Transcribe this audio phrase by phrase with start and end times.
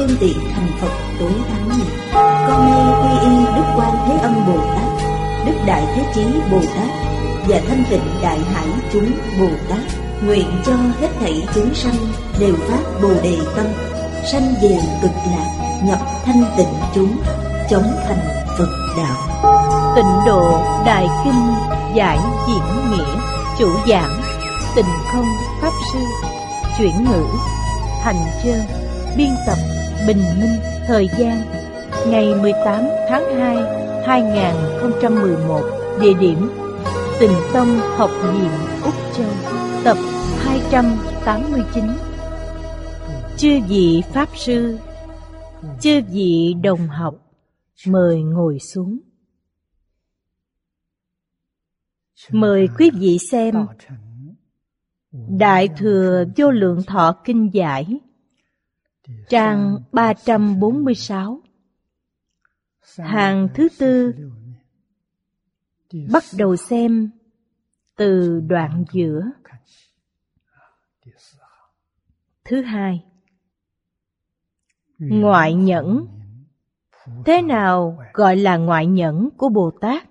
[0.00, 1.88] phương tiện thành Phật tối thắng nhật.
[2.48, 5.04] Con nay quy y Đức Quan Thế Âm Bồ Tát,
[5.46, 6.88] Đức Đại Thế Chí Bồ Tát
[7.48, 9.10] và Thanh Tịnh Đại Hải chúng
[9.40, 9.78] Bồ Tát,
[10.24, 11.94] nguyện cho hết thảy chúng sanh
[12.38, 13.66] đều phát Bồ đề tâm,
[14.32, 17.16] sanh về cực lạc, nhập thanh tịnh chúng,
[17.70, 18.20] chống thành
[18.58, 19.42] Phật đạo.
[19.96, 21.54] Tịnh độ Đại Kinh
[21.94, 23.20] Giải Diễn Nghĩa
[23.58, 24.20] Chủ giảng
[24.76, 25.26] Tình không
[25.62, 25.98] Pháp Sư
[26.78, 27.24] Chuyển ngữ
[28.02, 28.60] Thành Chơn
[29.16, 29.58] Biên tập
[30.06, 31.42] Bình Minh, Thời gian,
[32.08, 33.56] Ngày 18 tháng 2
[34.06, 35.62] 2011
[36.00, 36.50] Địa điểm
[37.20, 38.50] Tình Tông Học viện
[38.84, 39.30] Úc Châu,
[39.84, 39.96] Tập
[40.38, 41.84] 289
[43.36, 44.78] Chư vị Pháp Sư,
[45.80, 47.14] Chư vị đồng học,
[47.86, 48.98] Mời ngồi xuống.
[52.30, 53.54] Mời quý vị xem
[55.38, 58.00] Đại Thừa Vô Lượng Thọ Kinh Giải.
[59.28, 61.40] Trang 346
[62.98, 64.14] Hàng thứ tư,
[66.12, 67.10] Bắt đầu xem
[67.96, 69.22] từ đoạn giữa.
[72.44, 73.04] Thứ hai,
[74.98, 76.06] Ngoại nhẫn.
[77.24, 80.08] Thế nào gọi là ngoại nhẫn của Bồ Tát?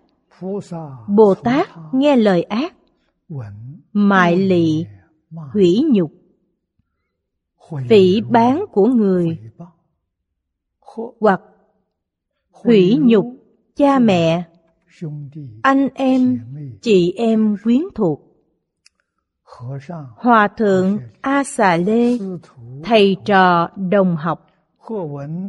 [1.08, 2.74] Bồ Tát nghe lời ác,
[3.94, 4.86] Mại lị,
[5.54, 6.19] Hủy nhục
[7.90, 9.38] phỉ bán của người.
[11.20, 11.42] Hoặc
[12.52, 13.26] hủy nhục
[13.76, 14.44] cha mẹ,
[15.62, 16.40] anh em,
[16.82, 18.26] chị em quyến thuộc.
[20.16, 22.18] Hòa thượng a xà lê
[22.84, 24.48] thầy trò đồng học,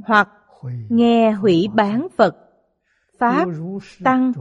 [0.06, 0.28] hoặc
[0.88, 2.36] nghe hủy bán phật,
[3.18, 3.48] pháp
[4.04, 4.32] tăng.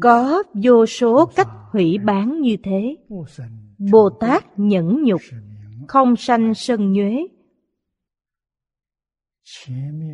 [0.00, 2.96] Có vô số cách hủy bán như thế.
[3.92, 5.20] Bồ tát nhẫn nhục
[5.88, 7.26] không sanh sân nhuế.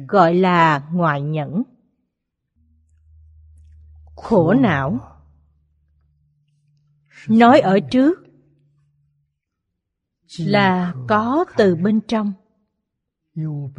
[0.08, 1.62] Gọi là ngoại nhẫn.
[4.16, 4.98] Khổ não.
[7.28, 8.18] Nói ở trước
[10.38, 12.32] là có từ bên trong.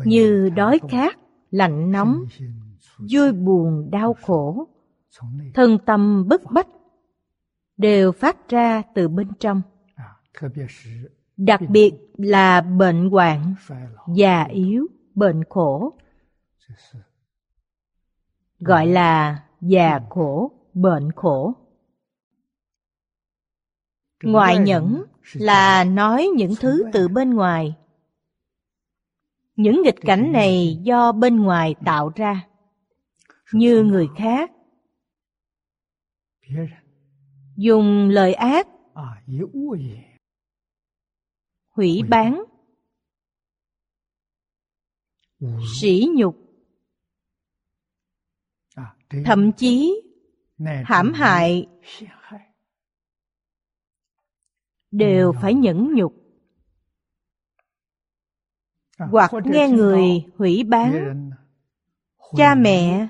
[0.06, 1.20] Như đói khát,
[1.52, 2.24] lạnh nóng,
[3.12, 4.68] vui buồn, đau khổ.
[5.54, 6.68] Thân tâm bức bách
[7.78, 9.62] đều phát ra từ bên trong
[11.46, 13.56] đặc biệt là bệnh hoạn
[14.16, 15.94] già yếu, bệnh khổ.
[18.60, 21.54] Gọi là già khổ, bệnh khổ.
[24.24, 25.04] Ngoại nhẫn
[25.34, 27.76] là nói những thứ từ bên ngoài.
[29.56, 32.48] Những nghịch cảnh này do bên ngoài tạo ra,
[33.54, 34.52] như người khác.
[37.56, 38.68] Dùng lời ác
[41.82, 42.44] hủy bán.
[45.80, 46.36] Sỉ nhục.
[49.26, 50.02] Thậm chí
[50.86, 51.68] hãm hại.
[54.92, 56.14] Đều phải nhẫn nhục.
[58.98, 60.02] Hoặc nghe người
[60.38, 61.32] hủy bán
[62.38, 63.08] cha mẹ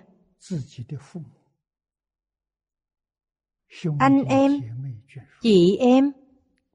[3.99, 4.51] anh em
[5.41, 6.11] chị em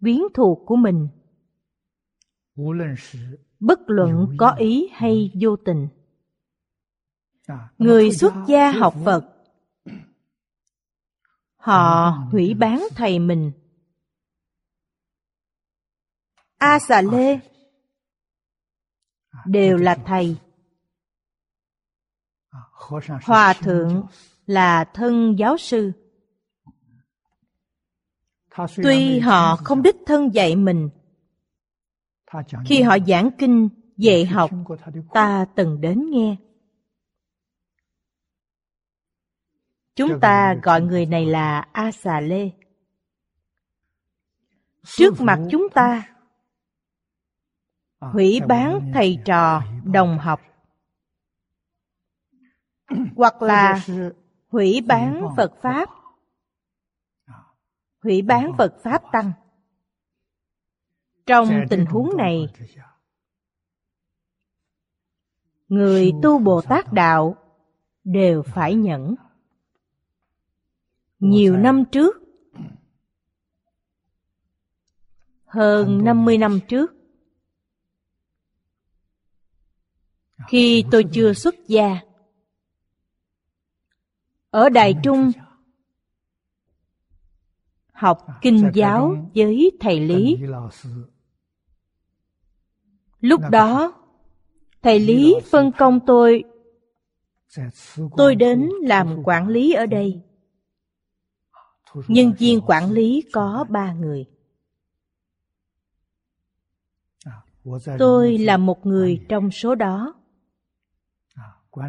[0.00, 1.08] quyến thuộc của mình
[3.60, 5.88] bất luận có ý hay vô tình.
[7.78, 9.24] Người xuất gia học phật
[11.56, 13.52] họ hủy bán thầy mình.
[16.58, 17.40] A xà lê
[19.46, 20.36] đều là thầy.
[23.22, 24.06] Hòa thượng
[24.46, 25.92] là thân giáo sư.
[28.82, 30.88] Tuy họ không đích thân dạy mình
[32.66, 34.50] khi họ giảng kinh dạy học
[35.12, 36.36] ta từng đến nghe.
[39.94, 42.50] Chúng ta gọi người này là a xà lê
[44.86, 46.16] trước mặt chúng ta
[48.00, 50.40] hủy bán thầy trò đồng học.
[53.16, 53.80] Hoặc là
[54.48, 55.88] hủy bán phật pháp.
[58.02, 58.74] Hủy bán phật.
[58.82, 59.32] Pháp tăng
[61.26, 62.48] trong tình huống này.
[65.68, 67.36] người tu bồ tát đạo
[68.04, 69.14] đều phải nhẫn.
[71.18, 72.16] Nhiều năm trước,
[75.44, 76.92] hơn 50 năm trước,
[80.48, 82.00] khi tôi chưa xuất gia,
[84.50, 85.32] ở Đài Trung
[87.92, 90.36] học kinh giáo với thầy Lý.
[93.20, 93.92] Lúc đó,
[94.82, 96.44] thầy Lý phân công tôi
[98.16, 100.22] tôi đến làm quản lý ở đây.
[102.08, 104.26] Nhân viên quản lý có ba người.
[107.98, 110.14] Tôi là một người trong số đó.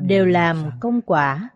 [0.02, 1.50] Đều làm công quả.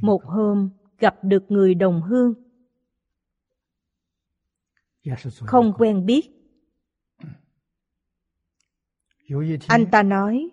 [0.00, 2.34] Một hôm gặp được người đồng hương.
[5.46, 6.37] Không quen biết.
[9.68, 10.50] Anh ta nói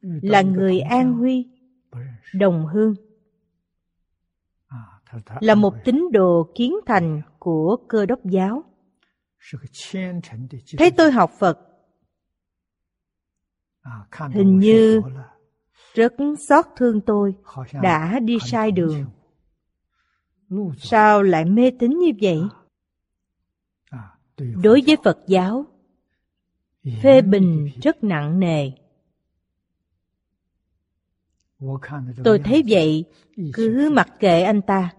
[0.00, 1.48] là người An Huy,
[2.34, 2.94] đồng hương.
[5.40, 8.64] Là một tín đồ kiến thành của cơ đốc giáo.
[10.78, 11.58] Thấy tôi học Phật,
[14.32, 15.00] hình như
[15.94, 16.12] rất
[16.48, 17.34] xót thương tôi
[17.82, 19.04] đã đi sai đường.
[20.78, 22.40] Sao lại mê tín như vậy?
[24.62, 25.66] Đối với Phật giáo,
[27.02, 28.70] phê bình rất nặng nề.
[32.24, 33.04] Tôi thấy vậy,
[33.52, 34.94] cứ mặc kệ anh ta.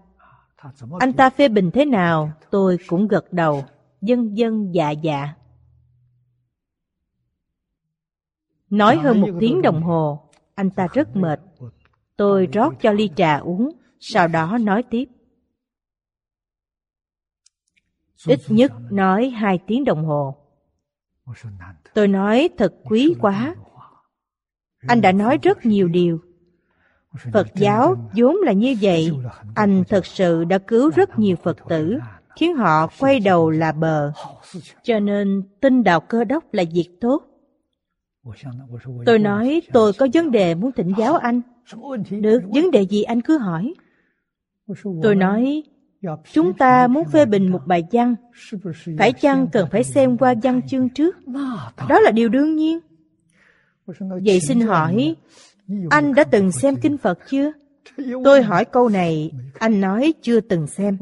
[0.98, 3.64] Anh ta phê bình thế nào, tôi cũng gật đầu,
[4.00, 5.34] dân dân dạ dạ.
[8.70, 11.40] Nói hơn một tiếng đồng hồ, anh ta rất mệt.
[12.16, 15.04] Tôi rót cho ly trà uống, sau đó nói tiếp.
[18.26, 20.45] Ít nhất nói hai tiếng đồng hồ.
[21.94, 23.54] Tôi nói thật quý quá.
[24.86, 26.20] Anh đã nói rất nhiều điều.
[27.32, 29.10] Phật giáo vốn là như vậy.
[29.54, 31.98] Anh thật sự đã cứu rất nhiều Phật tử,
[32.36, 34.12] khiến họ quay đầu là bờ.
[34.82, 37.22] Cho nên tin đạo cơ đốc là việc tốt.
[39.06, 41.40] Tôi nói tôi có vấn đề muốn thỉnh giáo anh.
[42.10, 43.74] Được, vấn đề gì anh cứ hỏi.
[45.02, 45.62] Tôi nói,
[46.32, 48.14] chúng ta muốn phê bình một bài văn,
[48.98, 51.16] phải chăng cần phải xem qua văn chương trước?
[51.88, 52.78] Đó là điều đương nhiên.
[54.24, 55.14] Vậy xin hỏi,
[55.90, 57.52] anh đã từng xem kinh Phật chưa?
[58.24, 60.98] Tôi hỏi câu này, anh nói chưa từng xem.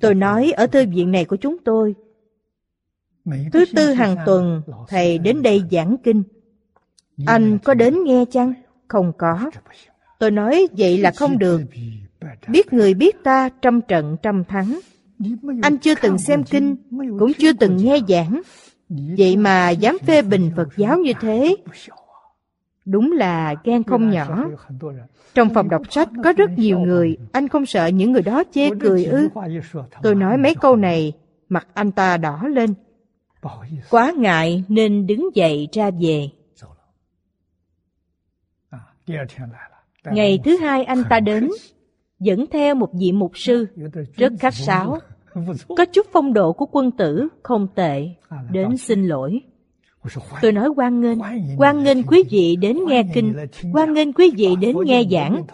[0.00, 1.94] Tôi nói ở thư viện này của chúng tôi,
[3.52, 6.22] thứ tư hàng tuần thầy đến đây giảng kinh.
[7.26, 8.54] Anh có đến nghe chăng?
[8.88, 9.50] Không có.
[10.18, 11.60] Tôi nói vậy là không được.
[12.48, 14.80] Biết người biết ta trăm trận trăm thắng.
[15.62, 16.76] Anh chưa từng xem kinh,
[17.18, 18.42] cũng chưa từng nghe giảng.
[19.18, 21.56] Vậy mà dám phê bình Phật giáo như thế,
[22.84, 24.44] Đúng là gan không nhỏ.
[25.34, 28.70] Trong phòng đọc sách có rất nhiều người, anh không sợ những người đó chê
[28.80, 29.28] cười ư.
[30.02, 31.12] Tôi nói mấy câu này,
[31.48, 32.74] mặt anh ta đỏ lên.
[33.90, 36.28] Quá ngại nên đứng dậy ra về.
[40.04, 41.48] Ngày thứ hai anh ta đến,
[42.20, 43.66] dẫn theo một vị mục sư,
[44.16, 44.98] rất khách sáo.
[45.76, 48.08] Có chút phong độ của quân tử, không tệ,
[48.50, 49.40] đến xin lỗi.
[50.42, 51.18] Tôi nói quan nghênh,
[51.58, 53.34] quan nghênh quý vị đến nghe kinh,
[53.72, 55.44] quan nghênh quý vị đến nghe giảng,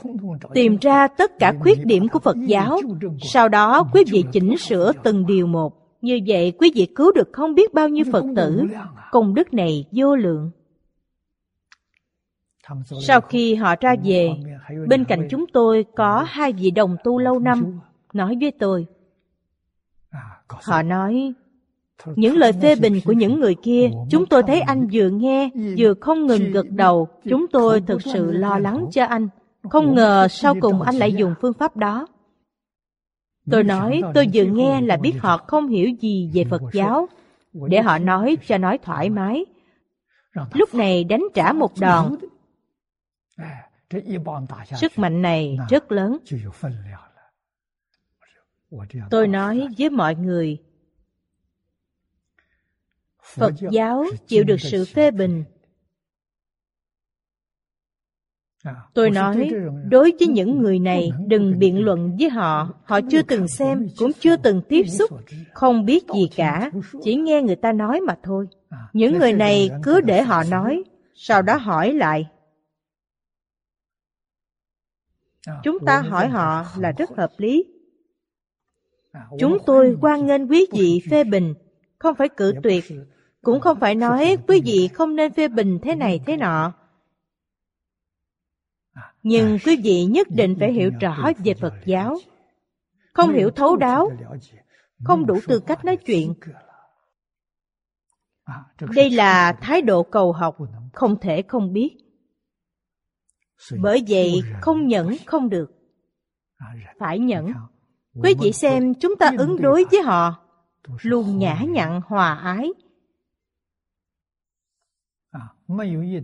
[0.54, 2.80] tìm ra tất cả khuyết điểm của Phật giáo,
[3.22, 5.72] sau đó quý vị chỉnh sửa từng điều một.
[6.00, 8.66] Như vậy quý vị cứu được không biết bao nhiêu Phật tử,
[9.10, 10.50] công đức này vô lượng.
[13.06, 14.30] Sau khi họ ra về,
[14.88, 17.80] bên cạnh chúng tôi có hai vị đồng tu lâu năm,
[18.12, 18.86] nói với tôi.
[20.48, 21.32] Họ nói,
[22.16, 25.94] những lời phê bình của những người kia, chúng tôi thấy anh vừa nghe, vừa
[25.94, 27.08] không ngừng gật đầu.
[27.28, 29.28] Chúng tôi thực sự lo lắng cho anh.
[29.70, 32.06] Không ngờ sau cùng anh lại dùng phương pháp đó.
[33.50, 37.08] Tôi nói tôi vừa nghe là biết họ không hiểu gì về Phật giáo,
[37.52, 39.44] để họ nói cho nói thoải mái.
[40.52, 42.16] Lúc này đánh trả một đòn.
[44.76, 46.18] Sức mạnh này rất lớn.
[49.10, 50.58] Tôi nói với mọi người,
[53.22, 55.44] Phật giáo chịu được sự phê bình.
[58.94, 59.50] Tôi nói,
[59.88, 62.74] đối với những người này, đừng biện luận với họ.
[62.84, 65.10] Họ chưa từng xem, cũng chưa từng tiếp xúc,
[65.52, 66.70] không biết gì cả,
[67.02, 68.46] chỉ nghe người ta nói mà thôi.
[68.92, 70.82] Những người này cứ để họ nói,
[71.14, 72.28] sau đó hỏi lại.
[75.62, 77.64] Chúng ta hỏi họ là rất hợp lý.
[79.38, 81.54] Chúng tôi quan nghênh quý vị phê bình,
[81.98, 82.84] không phải cự tuyệt,
[83.42, 86.72] cũng không phải nói quý vị không nên phê bình thế này thế nọ.
[89.22, 92.18] Nhưng quý vị nhất định phải hiểu rõ về Phật giáo.
[93.12, 94.10] Không hiểu thấu đáo,
[95.04, 96.34] không đủ tư cách nói chuyện.
[98.94, 100.56] Đây là thái độ cầu học,
[100.92, 101.96] không thể không biết.
[103.80, 105.72] Bởi vậy không nhẫn không được.
[106.98, 107.52] Phải nhẫn.
[108.22, 110.46] Quý vị xem chúng ta ứng đối với họ.
[111.02, 112.72] Luôn nhã nhặn hòa ái.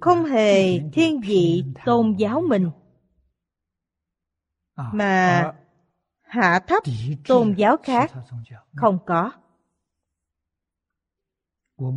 [0.00, 2.70] Không hề thiên vị tôn giáo mình.
[4.92, 5.52] Mà
[6.20, 6.82] hạ thấp
[7.28, 8.12] tôn giáo khác
[8.74, 9.32] không có.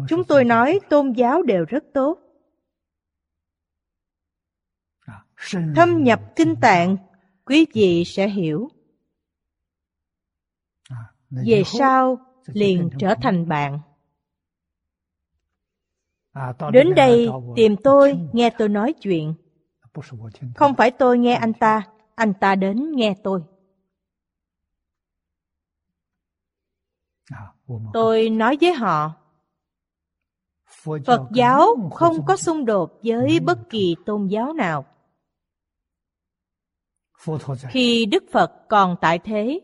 [0.09, 2.28] Chúng tôi nói tôn giáo đều rất tốt
[5.75, 6.97] thâm nhập kinh tạng
[7.45, 8.69] quý vị sẽ hiểu.
[11.29, 13.79] Về sau liền trở thành bạn.
[16.71, 19.33] Đến đây tìm tôi nghe tôi nói chuyện.
[20.55, 23.41] Không phải tôi nghe anh ta anh ta đến nghe tôi.
[27.93, 29.13] Tôi nói với họ
[31.05, 34.85] phật giáo không có xung đột với bất kỳ tôn giáo nào
[37.69, 39.59] khi đức phật còn tại thế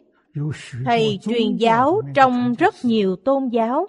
[0.86, 3.88] thầy truyền giáo trong rất nhiều tôn giáo.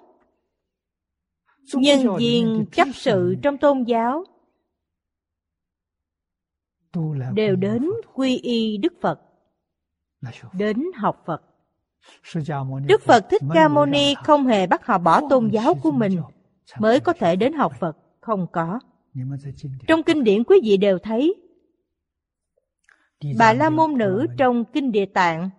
[1.73, 4.23] Nhân viên chấp sự trong tôn giáo
[7.33, 9.19] đều đến quy y đức phật
[10.53, 11.41] đến học phật.
[12.85, 16.21] Đức phật thích ca mâu ni không hề bắt họ bỏ tôn giáo của mình
[16.79, 17.97] mới có thể đến học phật.
[18.19, 18.79] Không có.
[19.87, 21.35] Trong kinh điển quý vị đều thấy
[23.37, 25.49] bà la môn nữ trong kinh địa tạng.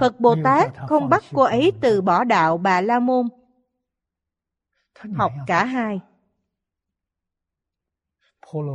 [0.00, 3.28] Phật bồ tát không bắt cô ấy từ bỏ đạo bà la môn.
[5.14, 6.00] Học cả hai.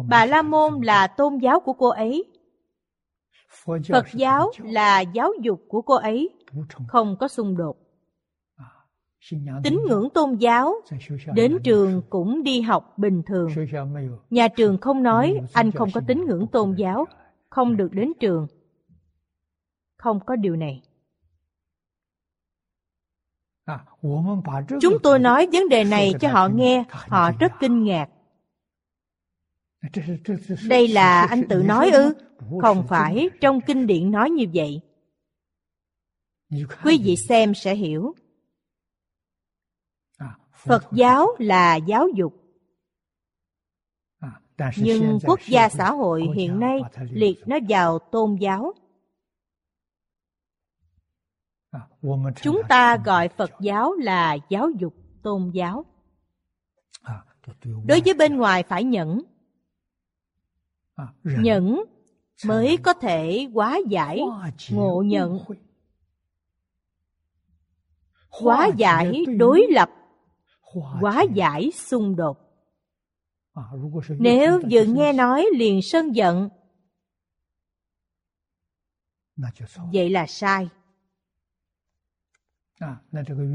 [0.07, 2.25] bà la môn là tôn giáo của cô ấy.
[3.65, 6.29] Phật giáo là giáo dục của cô ấy.
[6.87, 7.88] Không có xung đột
[9.63, 10.75] tín ngưỡng tôn giáo
[11.33, 13.49] đến trường cũng đi học bình thường.
[14.29, 17.05] Nhà trường không nói anh không có tín ngưỡng tôn giáo
[17.49, 18.47] không được đến trường.
[19.97, 20.81] Không có điều này.
[24.81, 28.09] Chúng tôi nói vấn đề này cho họ nghe họ rất kinh ngạc.
[30.69, 32.13] Đây là anh tự nói ư
[32.61, 34.81] không phải trong kinh điển nói như vậy.
[36.83, 38.15] Quý vị xem sẽ hiểu
[40.59, 42.33] phật giáo là giáo dục.
[44.77, 46.79] Nhưng quốc gia xã hội hiện nay
[47.11, 48.73] liệt nó vào tôn giáo.
[52.41, 55.85] Chúng ta gọi phật giáo là giáo dục tôn giáo.
[57.63, 59.21] Đối với bên ngoài phải nhẫn.
[61.23, 61.83] Nhẫn
[62.45, 64.21] mới có thể hóa giải
[64.71, 65.39] ngộ nhận
[68.29, 69.89] hóa giải đối lập
[70.73, 72.37] hóa giải xung đột
[74.19, 76.49] nếu vừa nghe nói liền sân giận
[79.93, 80.69] vậy là sai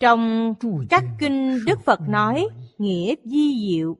[0.00, 0.54] Trong
[0.90, 3.96] các kinh đức phật nói nghĩa di diệu.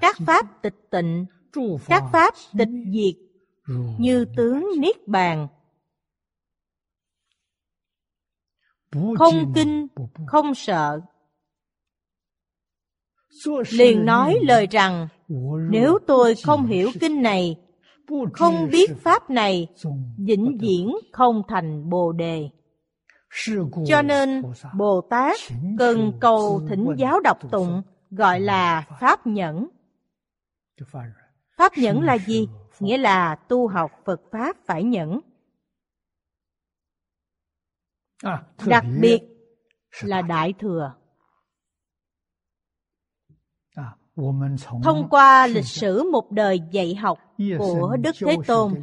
[0.00, 1.26] Các pháp tịch tịnh
[1.86, 3.14] các pháp tịch diệt
[3.98, 5.48] như tướng niết bàn.
[9.18, 9.86] Không kinh
[10.26, 11.00] không sợ
[13.70, 15.08] liền nói lời rằng
[15.70, 17.56] nếu tôi không hiểu kinh này
[18.32, 19.68] không biết pháp này
[20.18, 22.48] vĩnh viễn không thành bồ đề.
[23.86, 24.42] Cho nên
[24.76, 25.36] bồ tát
[25.78, 29.68] cần cầu thỉnh giáo đọc tụng gọi là pháp nhẫn.
[31.56, 32.48] Pháp nhẫn là gì?
[32.80, 35.20] nghĩa là tu học phật pháp phải nhẫn.
[38.66, 39.20] Đặc biệt
[40.02, 40.94] là đại thừa
[44.82, 47.18] thông qua lịch sử một đời dạy học
[47.58, 48.82] của đức thế tôn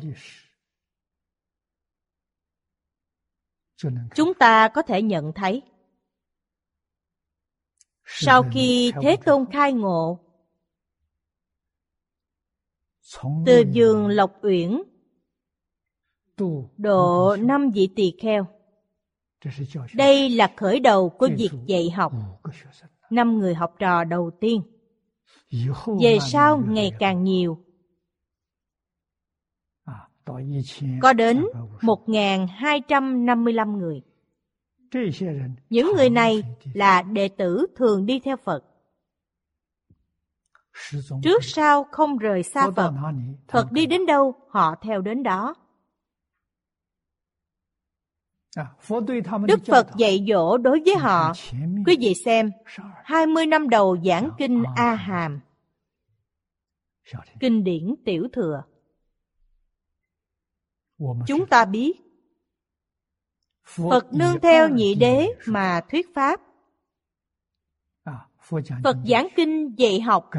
[4.15, 5.61] chúng ta có thể nhận thấy.
[8.05, 10.19] Sau khi thế tôn khai ngộ
[13.45, 14.81] từ giường lộc uyển
[16.77, 18.47] độ năm vị tỳ kheo.
[19.93, 22.13] đây là khởi đầu của việc dạy học.
[23.09, 24.61] năm người học trò đầu tiên
[26.01, 27.57] về sau ngày càng nhiều.
[31.01, 31.45] Có đến
[31.81, 34.01] 1.255 người.
[35.69, 36.43] Những người này
[36.73, 38.63] là đệ tử thường đi theo Phật.
[41.23, 42.93] Trước sau không rời xa Phật,
[43.47, 45.55] Phật đi đến đâu họ theo đến đó.
[49.47, 51.33] Đức Phật dạy dỗ đối với họ.
[51.85, 52.51] Quý vị xem,
[53.03, 55.39] 20 năm đầu giảng kinh A Hàm,
[57.39, 58.63] kinh điển Tiểu Thừa.
[61.27, 61.93] Chúng ta biết,
[63.63, 66.41] Phật nương theo nhị đế mà thuyết pháp.
[68.83, 70.29] Phật giảng kinh dạy học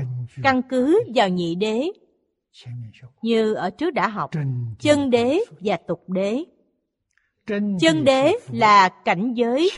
[0.42, 1.90] căn cứ vào nhị đế.
[3.22, 4.30] Như ở trước đã học
[4.78, 6.44] chân đế và tục đế
[7.80, 9.70] chân đế là cảnh giới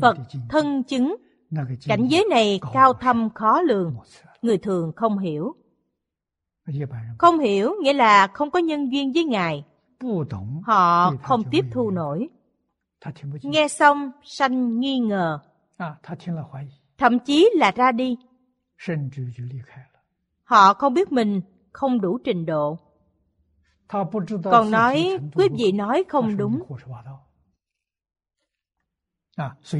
[0.00, 0.16] phật
[0.48, 1.16] thân chứng.
[1.86, 3.96] Cảnh giới này cao thâm khó lường.
[4.42, 5.54] người thường không hiểu.
[7.18, 9.64] Không hiểu nghĩa là không có nhân duyên với ngài.
[10.62, 12.28] Họ không tiếp thu nổi.
[13.42, 15.38] Nghe xong sanh nghi ngờ.
[16.98, 18.16] Thậm chí là ra đi.
[20.44, 21.40] Họ không biết mình
[21.72, 22.78] không đủ trình độ.
[23.88, 26.62] Còn nói, quý vị nói không đúng.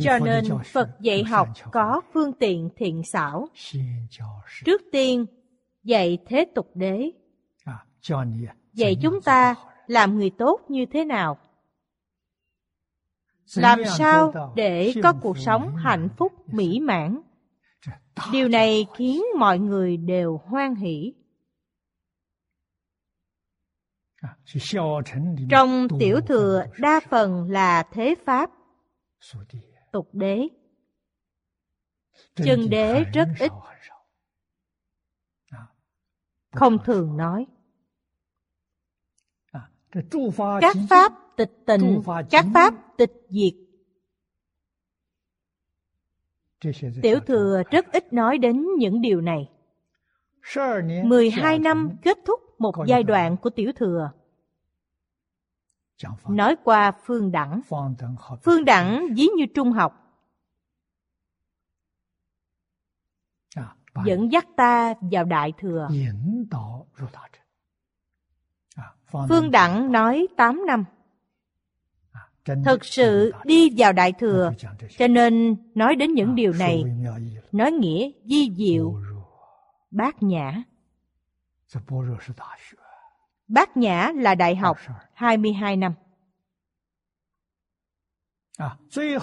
[0.01, 3.49] Cho nên Phật dạy học có phương tiện thiện xảo.
[4.65, 5.27] Trước tiên,
[5.83, 7.11] dạy thế tục đế.
[8.73, 9.55] Dạy chúng ta
[9.87, 11.39] làm người tốt như thế nào.
[13.57, 17.21] Làm sao để có cuộc sống hạnh phúc mỹ mãn.
[18.33, 21.13] Điều này khiến mọi người đều hoan hỷ.
[25.51, 28.51] Trong tiểu thừa đa phần là thế pháp,
[29.93, 30.49] tục đế.
[32.35, 33.53] Chân đế rất ít,
[36.53, 37.47] không thường nói.
[40.61, 43.55] Các pháp tịch tịnh, các pháp tịch diệt.
[47.03, 49.51] Tiểu thừa rất ít nói đến những điều này.
[51.05, 54.11] 12 năm kết thúc một giai đoạn của tiểu thừa.
[56.29, 57.61] Nói qua phương đẳng.
[58.43, 60.03] Phương đẳng ví như trung học.
[64.05, 65.89] Dẫn dắt ta vào đại thừa.
[69.29, 70.85] Phương đẳng nói tám năm.
[72.65, 74.53] Thực sự đi vào đại thừa
[74.99, 76.85] cho nên nói đến những điều này.
[77.53, 78.95] nói nghĩa di diệu
[79.91, 80.63] bát nhã.
[83.49, 84.77] Bát Nhã là đại học
[85.13, 85.93] 22 năm.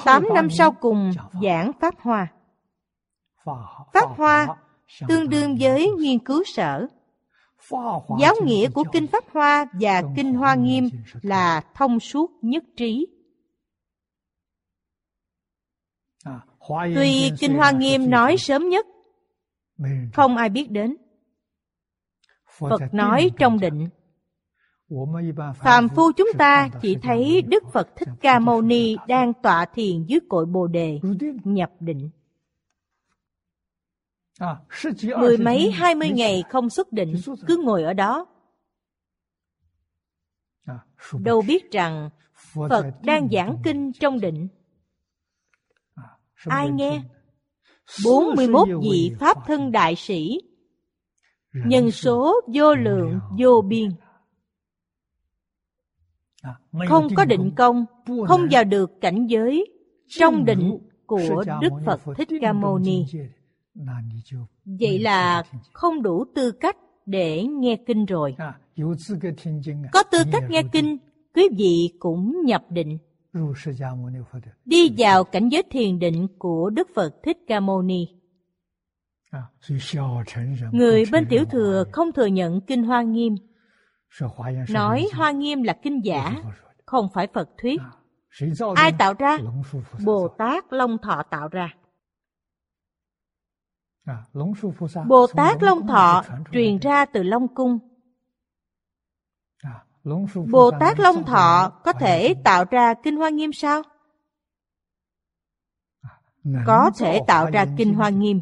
[0.06, 2.28] 8 năm sau cùng giảng Pháp Hoa.
[3.94, 4.48] Pháp Hoa
[5.08, 6.88] tương đương với nghiên cứu sở.
[8.20, 10.90] Giáo nghĩa của Kinh Pháp Hoa và Kinh Hoa Nghiêm
[11.22, 13.08] là thông suốt nhất trí.
[16.96, 18.86] Tuy Kinh Hoa Nghiêm nói sớm nhất,
[20.14, 20.96] không ai biết đến
[22.60, 23.90] phật nói trong định.
[25.56, 30.04] Phàm phu chúng ta chỉ thấy đức phật thích ca mâu ni đang tọa thiền
[30.04, 31.00] dưới cội bồ đề
[31.44, 32.10] nhập định.
[35.18, 37.16] Mười mấy hai mươi ngày không xuất định
[37.48, 38.26] cứ ngồi ở đó.
[41.14, 42.10] Đâu biết rằng
[42.70, 44.48] phật đang giảng kinh trong định.
[46.46, 47.04] Ai nghe?
[48.06, 50.40] 41 vị Pháp thân đại sĩ
[51.54, 53.90] nhân số vô lượng vô biên.
[56.88, 57.86] Không có định công
[58.28, 59.66] không vào được cảnh giới.
[60.08, 63.06] trong định của đức phật thích ca mâu ni.
[64.66, 68.36] vậy là không đủ tư cách để nghe kinh rồi.
[69.92, 70.98] Có tư cách nghe kinh
[71.36, 72.98] quý vị cũng nhập định.
[74.66, 78.08] Đi vào cảnh giới thiền định của đức phật thích ca mâu ni.
[80.72, 83.36] Người bên tiểu thừa không thừa nhận kinh Hoa Nghiêm,
[84.70, 86.36] nói Hoa Nghiêm là kinh giả,
[86.86, 87.82] không phải Phật thuyết.
[87.82, 87.92] À,
[88.76, 89.38] Ai tạo ra?
[90.06, 91.74] Bồ Tát Long Thọ tạo ra.
[94.06, 94.24] À,
[95.08, 97.80] Bồ Tát Long Thọ truyền ra từ Long Cung.
[99.64, 99.84] À,
[100.52, 103.82] Bồ Tát Long Thọ có thể tạo ra Kinh Hoa Nghiêm sao?
[106.66, 108.42] có thể tạo ra kinh hoa nghiêm.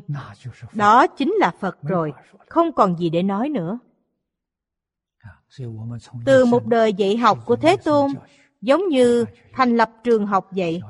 [0.73, 2.13] Đó chính là phật rồi.
[2.49, 3.79] không còn gì để nói nữa.
[6.25, 8.11] Từ một đời dạy học của thế tôn
[8.61, 10.81] giống như thành lập trường học dạy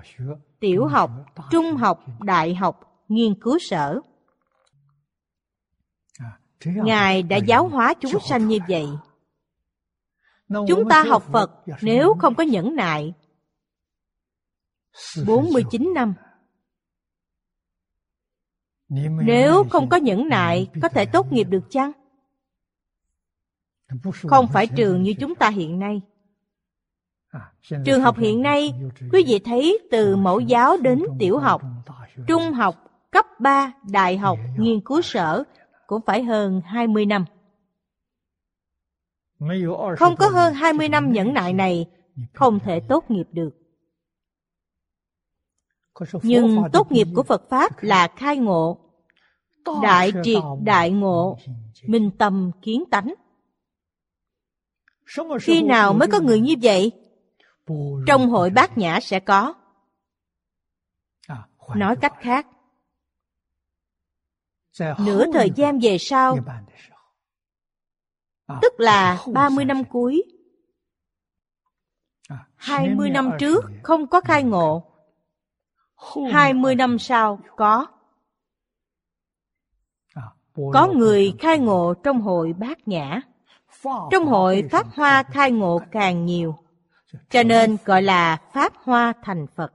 [0.60, 1.12] tiểu học
[1.52, 4.00] trung học đại học nghiên cứu sở.
[6.66, 8.88] Ngài đã giáo hóa chúng sanh như vậy.
[10.68, 13.14] Chúng ta học phật nếu không có nhẫn nại.
[15.26, 16.14] 49 năm.
[19.24, 21.92] Nếu không có nhẫn nại Có thể tốt nghiệp được chăng?
[24.28, 26.02] Không phải trường như chúng ta hiện nay.
[27.86, 28.74] Trường học hiện nay
[29.12, 31.62] Quý vị thấy từ mẫu giáo đến tiểu học
[32.28, 32.76] Trung học,
[33.12, 35.44] cấp 3, đại học, nghiên cứu sở
[35.88, 37.26] Cũng phải hơn 20 năm.
[39.98, 41.86] Không có hơn 20 năm nhẫn nại này
[42.34, 43.61] Không thể tốt nghiệp được
[46.24, 48.78] nhưng tốt nghiệp của phật pháp là khai ngộ.
[49.84, 51.38] Đại triệt đại ngộ
[51.88, 53.14] minh tâm kiến tánh.
[55.42, 56.92] Khi nào mới có người như vậy?
[58.08, 59.54] trong hội bát nhã sẽ có.
[61.76, 62.48] Nói cách khác.
[65.00, 66.38] Nửa thời gian về sau
[68.62, 70.24] tức là 30 năm cuối.
[72.56, 74.91] 20 năm trước không có khai ngộ.
[76.32, 77.88] 20 năm sau có.
[80.74, 83.22] Có người khai ngộ trong hội bát nhã.
[83.84, 86.56] Trong hội Pháp Hoa khai ngộ càng nhiều,
[87.30, 89.74] cho nên gọi là Pháp Hoa thành Phật.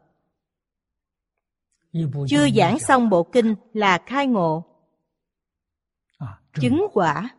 [2.28, 4.64] Chưa giảng xong bộ kinh là khai ngộ,
[6.60, 7.30] chứng quả.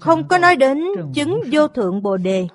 [0.00, 2.48] Không có nói đến chứng vô thượng Bồ Đề,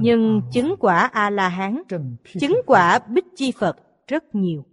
[0.00, 1.82] nhưng chứng quả a la hán
[2.40, 3.76] chứng quả bích chi phật
[4.06, 4.64] rất nhiều.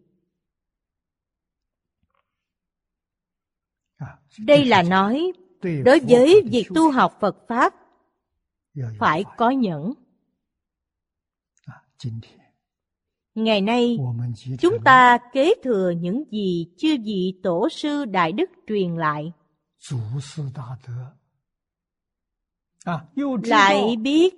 [4.40, 7.74] Đây là nói đối với việc tu học phật pháp
[9.00, 9.94] phải có nhẫn.
[13.36, 13.98] Ngày nay
[14.60, 19.32] chúng ta kế thừa những gì chưa vị tổ sư đại đức truyền lại
[23.44, 24.34] lại biết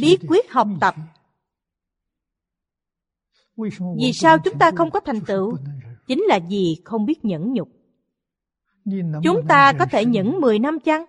[0.00, 0.94] bí quyết học tập.
[3.98, 5.56] vì sao chúng ta không có thành tựu?
[6.06, 7.68] chính là vì không biết nhẫn nhục.
[9.22, 11.04] Chúng ta có thể nhẫn 10 năm chăng?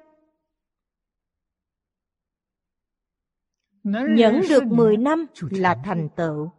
[3.84, 6.52] Nhẫn được 10 năm là thành tựu.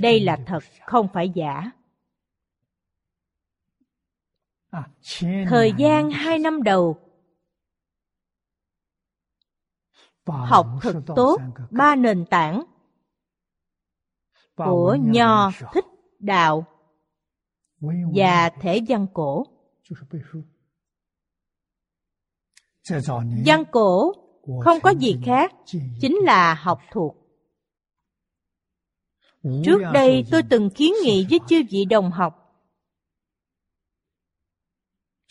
[0.00, 1.70] Đây là thật không phải giả.
[5.48, 7.03] Thời gian hai năm đầu
[10.26, 11.38] học thật tốt
[11.70, 12.64] ba nền tảng
[14.56, 15.84] của nho thích
[16.18, 16.64] đạo
[18.14, 19.46] và thể văn cổ.
[23.46, 24.12] Văn cổ
[24.64, 25.52] không có gì khác
[26.00, 27.16] chính là học thuộc.
[29.64, 32.40] Trước đây tôi từng kiến nghị với chư vị đồng học.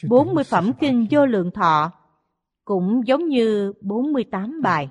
[0.09, 1.91] 40 phẩm kinh vô lượng thọ
[2.65, 4.89] cũng giống như 48 bài.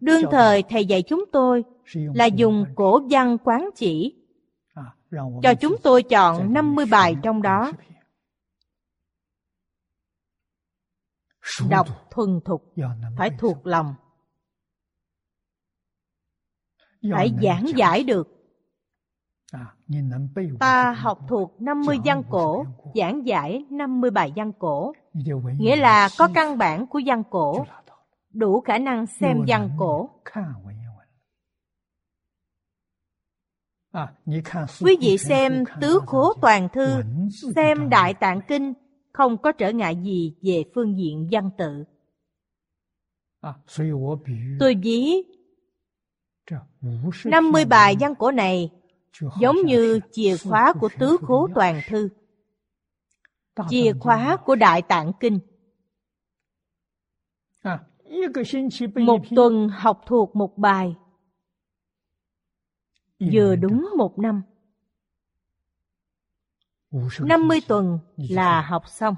[0.00, 0.86] Đương thời thầy.
[0.86, 1.64] Dạy chúng tôi
[2.14, 4.14] là dùng cổ văn quán chỉ.
[5.42, 7.72] Cho chúng tôi chọn 50 bài trong đó.
[11.70, 12.74] Đọc thuần thục,
[13.18, 13.94] phải thuộc lòng.
[17.12, 18.28] Phải giảng giải được.
[20.60, 22.64] Ta học thuộc 50 văn cổ,
[22.94, 24.92] giảng giải 50 bài văn cổ
[25.58, 27.66] nghĩa là có căn bản của văn cổ
[28.32, 30.10] đủ khả năng xem văn cổ.
[34.80, 37.02] quý vị xem tứ khố toàn thư
[37.54, 38.72] xem đại tạng kinh
[39.12, 41.84] không có trở ngại gì về phương diện văn tự.
[44.60, 45.22] Tôi ví
[47.24, 48.70] 50 bài văn cổ này
[49.40, 52.08] giống như chìa khóa của tứ khố toàn thư
[53.68, 55.38] chìa khóa của đại tạng kinh.
[58.94, 60.96] Một tuần học thuộc một bài.
[63.32, 64.42] Vừa đúng một năm.
[67.20, 69.14] 50 tuần là học xong.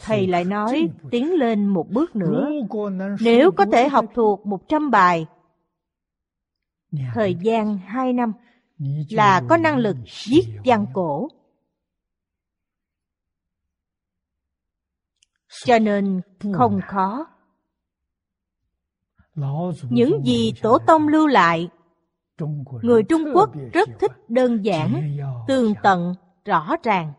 [0.00, 2.48] Thầy lại nói tiến lên một bước nữa.
[3.20, 5.26] Nếu có thể học thuộc 100 bài,
[7.14, 8.32] thời gian hai năm,
[9.10, 11.28] là có năng lực giết gian cổ.
[15.64, 16.20] Cho nên
[16.54, 17.26] không khó.
[19.90, 21.68] Những gì tổ tông lưu lại,
[22.82, 25.16] người trung quốc rất thích đơn giản,
[25.48, 26.14] tường tận,
[26.44, 27.12] rõ ràng.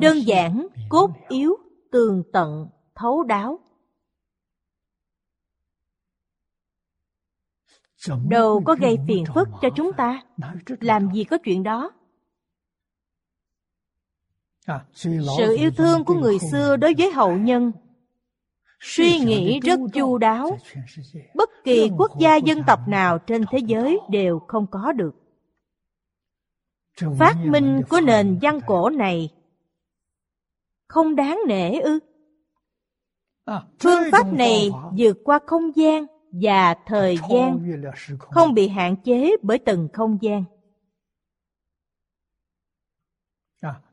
[0.00, 1.56] Đơn giản, cốt yếu,
[1.92, 3.60] tường tận, thấu đáo.
[8.28, 10.22] Đâu có gây phiền phức cho chúng ta.
[10.80, 11.92] Làm gì có chuyện đó.
[15.38, 17.72] Sự yêu thương của người xưa đối với hậu nhân.
[18.80, 20.58] Suy nghĩ rất chu đáo.
[21.34, 25.14] bất kỳ quốc gia dân tộc nào trên thế giới đều không có được.
[27.18, 29.30] Phát minh của nền văn cổ này
[30.88, 31.98] không đáng nể ư?
[33.78, 36.06] Phương pháp này vượt qua không gian
[36.40, 37.82] và thời gian
[38.18, 38.54] không.
[38.54, 40.44] bị hạn chế bởi từng không gian.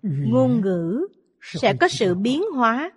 [0.02, 1.08] Ngôn ngữ
[1.42, 2.92] sẽ có sự biến hóa.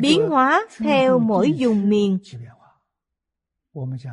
[0.00, 2.18] Biến hóa theo mỗi vùng miền.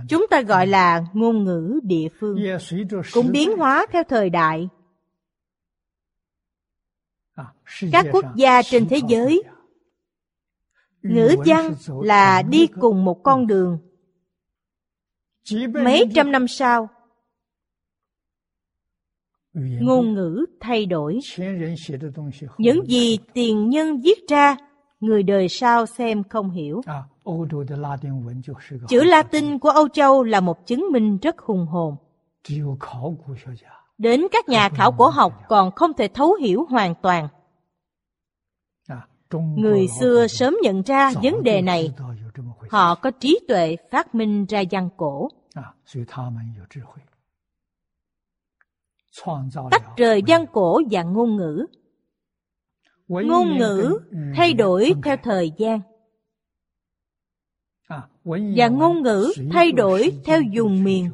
[0.10, 2.40] chúng ta gọi là ngôn ngữ địa phương.
[3.14, 4.70] Cũng biến hóa theo thời đại.
[7.92, 9.44] Các quốc gia trên thế giới
[11.04, 13.78] ngữ văn là đi cùng một con đường.
[15.74, 16.90] Mấy trăm năm sau
[19.54, 21.20] ngôn ngữ thay đổi.
[22.58, 24.58] những gì tiền nhân viết ra
[25.00, 26.82] người đời sau xem không hiểu.
[28.88, 31.96] Chữ latin của âu châu là một chứng minh rất hùng hồn.
[33.98, 37.28] Đến các nhà khảo cổ học còn không thể thấu hiểu hoàn toàn
[39.40, 41.94] người xưa sớm nhận ra vấn đề này.
[42.70, 45.30] Họ có trí tuệ phát minh ra văn cổ.
[49.72, 51.66] Tách rời văn cổ và ngôn ngữ.
[53.08, 54.00] Ngôn ngữ
[54.36, 55.80] thay đổi theo thời gian.
[58.56, 61.12] Và ngôn ngữ thay đổi theo vùng miền.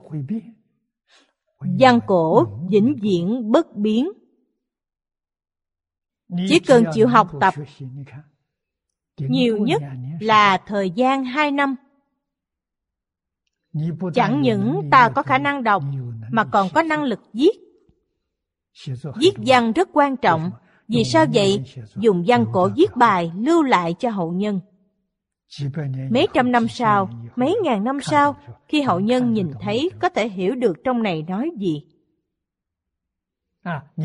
[1.79, 4.09] Văn cổ vĩnh viễn bất biến
[6.47, 7.53] chỉ cần chịu học tập
[9.17, 9.81] nhiều nhất
[10.19, 11.75] là thời gian hai năm.
[14.13, 15.83] Chẳng những ta có khả năng đọc
[16.31, 17.51] mà còn có năng lực viết.
[19.15, 20.51] Viết văn rất quan trọng.
[20.87, 21.63] vì sao vậy?
[21.95, 24.59] dùng văn cổ viết bài lưu lại cho hậu nhân.
[26.09, 28.35] Mấy trăm năm sau mấy ngàn năm sau
[28.67, 31.83] khi hậu nhân nhìn thấy có thể hiểu được trong này nói gì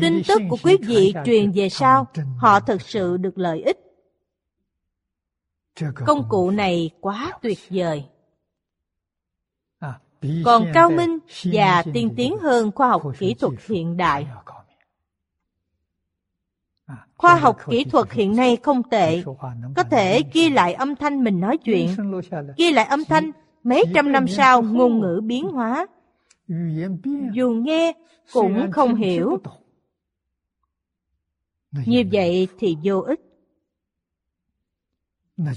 [0.01, 3.77] tin tức của quý vị truyền về sau họ thực sự được lợi ích.
[6.05, 8.05] Công cụ này quá tuyệt vời.
[10.45, 14.27] Còn cao minh và tiên tiến hơn khoa học kỹ thuật hiện đại.
[17.17, 19.23] khoa học kỹ thuật hiện nay không tệ.
[19.75, 21.95] có thể ghi lại âm thanh mình nói chuyện
[22.57, 23.31] ghi lại âm thanh
[23.63, 25.87] mấy trăm năm sau ngôn ngữ biến hóa
[27.33, 27.93] dù nghe
[28.33, 29.37] cũng không hiểu.
[31.71, 33.19] như vậy thì vô ích.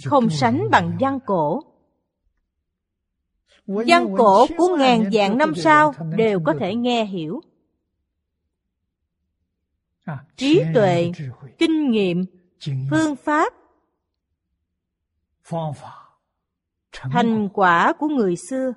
[0.04, 1.62] Không sánh bằng văn cổ
[3.66, 7.40] văn cổ của ngàn vạn năm sau đều có thể nghe hiểu.
[10.36, 11.12] Trí tuệ
[11.58, 12.24] kinh nghiệm
[12.90, 13.52] phương pháp
[16.92, 18.72] thành quả của người xưa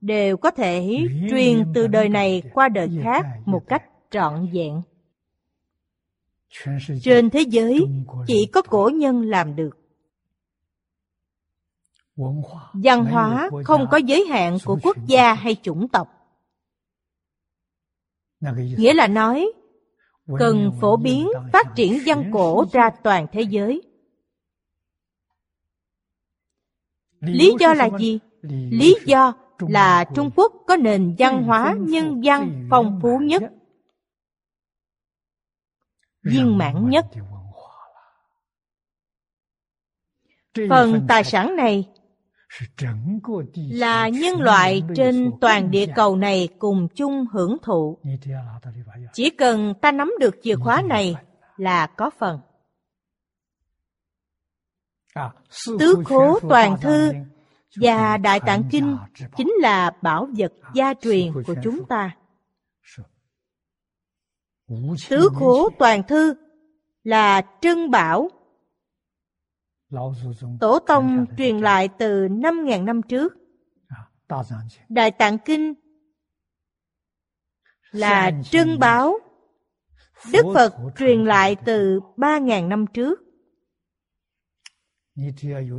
[0.00, 0.98] đều có thể
[1.30, 4.82] truyền từ đời này qua đời khác một cách trọn vẹn.
[7.02, 7.86] Trên thế giới
[8.26, 9.78] chỉ có cổ nhân làm được.
[12.72, 16.08] Văn hóa không có giới hạn của quốc gia hay chủng tộc.
[18.78, 19.52] Nghĩa là nói
[20.38, 23.82] cần phổ biến phát triển văn cổ ra toàn thế giới.
[27.20, 28.18] Lý do là gì
[28.50, 33.42] lý do là trung quốc có nền văn hóa nhân văn phong phú nhất.
[36.22, 37.06] Viên mãn nhất.
[40.70, 41.88] phần tài sản này
[43.54, 47.98] là nhân loại trên toàn địa cầu này cùng chung hưởng thụ.
[49.12, 51.14] Chỉ cần ta nắm được chìa khóa này
[51.56, 52.40] là có phần.
[55.78, 57.12] Tứ khố toàn thư
[57.80, 58.96] và đại tạng kinh
[59.36, 62.16] chính là bảo vật gia truyền của chúng ta.
[65.08, 66.34] Tứ khố toàn thư
[67.02, 68.28] là trân bảo.
[70.60, 73.34] Tổ tông truyền lại từ 5.000 năm trước.
[74.88, 75.74] Đại Tạng Kinh
[77.90, 79.18] là trân báo.
[80.32, 83.21] Đức Phật truyền lại từ 3.000 năm trước.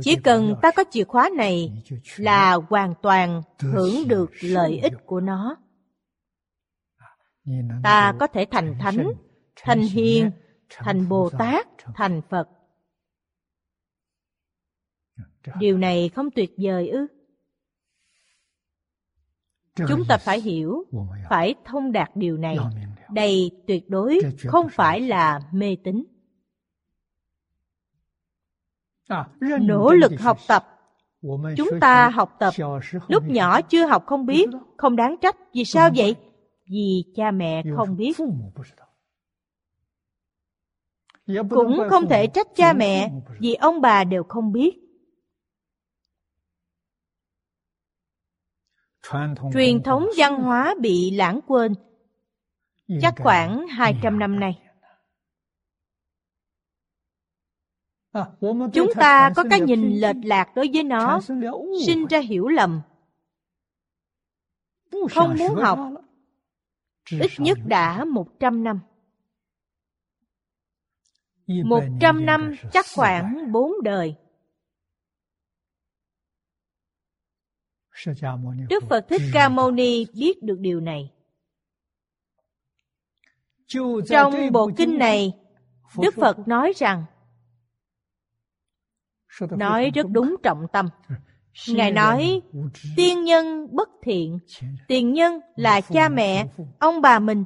[0.02, 1.82] Chỉ cần ta có chìa khóa này
[2.16, 5.56] là hoàn toàn hưởng được lợi ích của nó.
[7.82, 9.06] ta có thể thành thánh,
[9.56, 10.30] thành hiền,
[10.70, 12.48] thành Bồ Tát, thành Phật.
[15.58, 17.06] Điều này không tuyệt vời ư?
[19.88, 20.84] Chúng ta phải hiểu,
[21.28, 22.56] phải thông đạt điều này.
[23.10, 26.04] Đây tuyệt đối không phải là mê tín.
[29.60, 30.64] Nỗ lực học tập.
[31.56, 32.54] Chúng ta học tập,
[33.08, 35.36] lúc nhỏ chưa học không biết, không đáng trách.
[35.54, 36.16] Vì sao vậy?
[36.70, 38.16] Vì cha mẹ không biết.
[41.50, 44.80] Cũng không thể trách cha mẹ, vì ông bà đều không biết.
[49.52, 51.74] Truyền thống văn hóa bị lãng quên
[53.00, 54.63] chắc khoảng 200 năm nay.
[58.72, 61.20] Chúng ta có cái nhìn lệch lạc đối với nó,
[61.86, 62.80] sinh ra hiểu lầm.
[65.10, 65.78] Không muốn học,
[67.20, 68.80] ít nhất đã 100 năm.
[71.46, 74.14] 100 năm chắc khoảng 4 đời.
[78.68, 81.12] Đức Phật Thích Ca Mâu Ni biết được điều này.
[84.08, 85.32] Trong bộ kinh này,
[86.02, 87.04] Đức Phật nói rằng
[89.40, 90.88] nói rất đúng trọng tâm.
[91.68, 92.40] Ngài nói,
[92.96, 94.38] tiên nhân bất thiện,
[94.88, 96.46] tiền nhân là cha mẹ,
[96.78, 97.44] ông bà mình,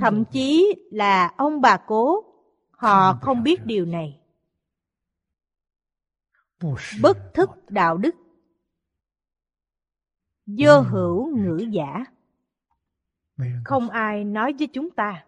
[0.00, 2.24] thậm chí là ông bà cố,
[2.70, 4.20] họ không biết điều này.
[7.02, 8.14] Bất thức đạo đức.
[10.46, 12.04] Vô hữu ngữ giả.
[13.64, 15.24] Không ai nói với chúng ta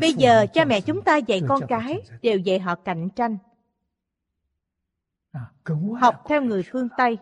[0.00, 3.38] Bây giờ cha mẹ chúng ta dạy con cái đều dạy họ cạnh tranh.
[6.00, 7.18] Học theo người phương Tây.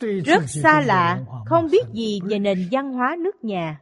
[0.00, 3.80] Rất xa lạ, không biết gì về nền văn hóa nước nhà.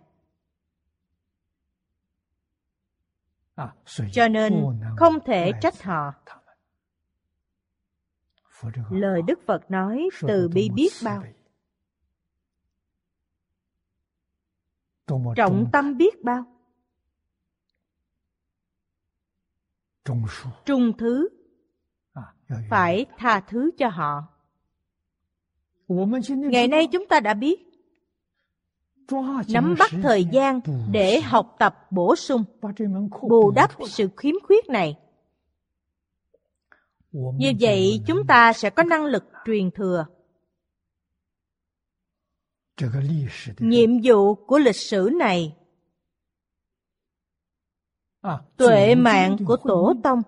[4.12, 6.12] Cho nên không thể trách họ.
[8.90, 11.22] Lời Đức Phật nói từ bi biết bao.
[15.36, 16.44] Trọng tâm biết bao?
[20.64, 21.28] Trung thứ.
[22.70, 24.22] Phải tha thứ cho họ.
[26.28, 27.66] Ngày nay chúng ta đã biết.
[29.48, 32.44] Nắm bắt thời gian để học tập bổ sung.
[33.28, 34.98] Bù đắp sự khiếm khuyết này.
[37.12, 40.06] Như vậy chúng ta sẽ có năng lực truyền thừa
[43.58, 45.56] nhiệm vụ của lịch sử này.
[48.56, 50.22] Tuệ mạng của tổ tông.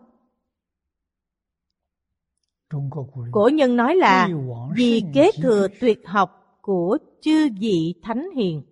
[3.33, 4.29] Cổ nhân nói là
[4.77, 8.63] vì kế thừa tuyệt học của chư vị thánh hiền.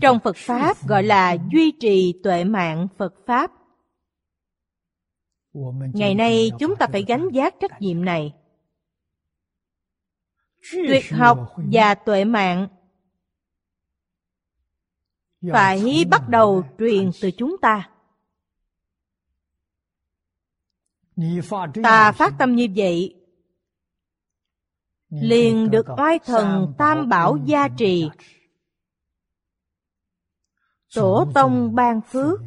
[0.00, 3.52] Trong phật pháp gọi là duy trì tuệ mạng phật pháp.
[5.92, 8.32] Ngày nay chúng ta phải gánh vác trách nhiệm này
[10.72, 12.68] tuyệt học và tuệ mạng.
[15.52, 17.90] Phải bắt đầu truyền từ chúng ta.
[21.82, 23.14] Ta phát tâm như vậy,
[25.08, 28.10] liền được oai thần tam bảo gia trì.
[30.94, 32.40] Tổ tông ban phước.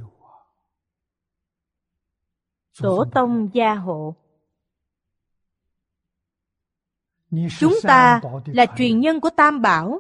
[2.82, 4.21] Tổ tông gia hộ.
[7.60, 10.00] Chúng ta là truyền nhân của Tam Bảo,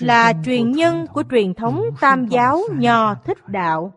[0.00, 3.92] là truyền nhân của truyền thống Tam giáo Nho Thích Đạo.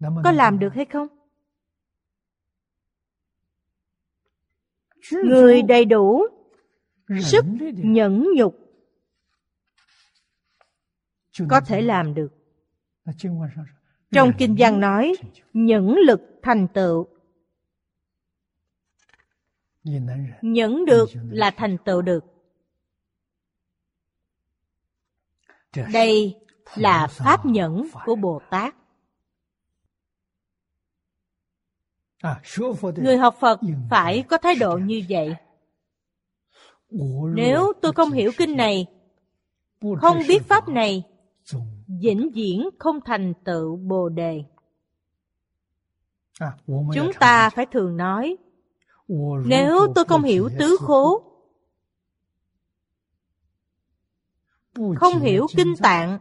[0.00, 1.08] Có làm được hay không?
[5.24, 6.22] Người đầy đủ,
[7.20, 7.44] sức
[7.76, 8.56] nhẫn nhục,
[11.48, 12.28] có thể làm được.
[14.12, 15.14] Trong kinh văn nói,
[15.52, 17.06] nhẫn lực thành tựu.
[20.42, 22.24] Nhẫn được là thành tựu được.
[25.92, 26.36] Đây
[26.74, 28.74] là pháp nhẫn của Bồ Tát.
[32.96, 35.36] Người học Phật phải có thái độ như vậy.
[37.34, 38.86] Nếu tôi không hiểu kinh này,
[40.00, 41.02] không biết pháp này,
[41.86, 44.44] vĩnh viễn không thành tựu Bồ đề.
[46.66, 48.36] Chúng ta phải thường nói,
[49.44, 51.22] nếu tôi không hiểu tứ khố,
[54.96, 56.18] không hiểu kinh tạng,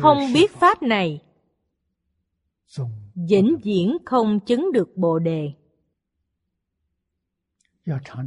[0.00, 1.22] không biết pháp này,
[3.14, 5.52] vĩnh viễn không chứng được bồ đề.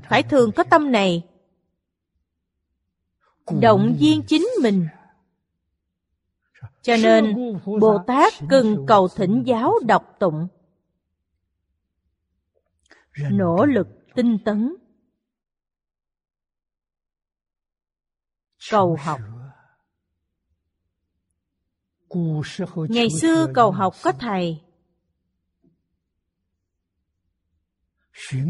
[0.09, 1.23] phải thường có tâm này.
[3.61, 4.87] Động viên chính mình
[6.85, 7.35] cho nên
[7.79, 10.47] bồ tát cần cầu thỉnh giáo đọc tụng.
[13.31, 14.75] Nỗ lực tinh tấn.
[18.71, 19.19] Cầu học.
[22.89, 24.61] ngày xưa cầu học có thầy.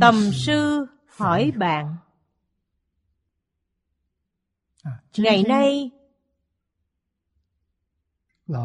[0.01, 1.95] Tầm sư hỏi bạn.
[5.17, 5.91] Ngày nay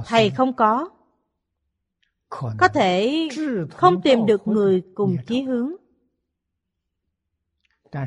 [0.06, 0.88] thầy không có.
[2.58, 3.28] có thể
[3.70, 5.72] không tìm được người cùng chí hướng.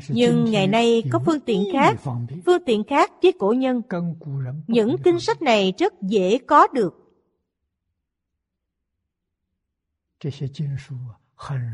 [0.08, 1.96] Nhưng ngày nay có phương tiện khác
[2.46, 3.82] phương tiện khác với cổ nhân.
[4.66, 6.94] Những kinh sách này rất dễ có được.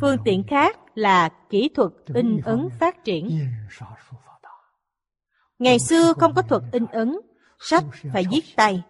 [0.00, 3.40] Phương tiện khác là kỹ thuật in ấn phát triển.
[5.58, 7.16] Ngày xưa không có thuật in ấn
[7.58, 8.82] sách phải viết tay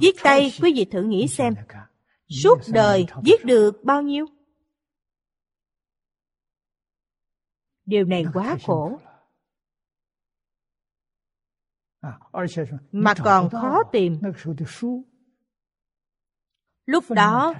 [0.00, 1.54] viết tay quý vị thử nghĩ xem
[2.42, 4.26] suốt đời viết được bao nhiêu?
[7.84, 8.98] Điều này quá khổ.
[12.92, 14.20] mà còn khó tìm.
[16.86, 17.54] lúc đó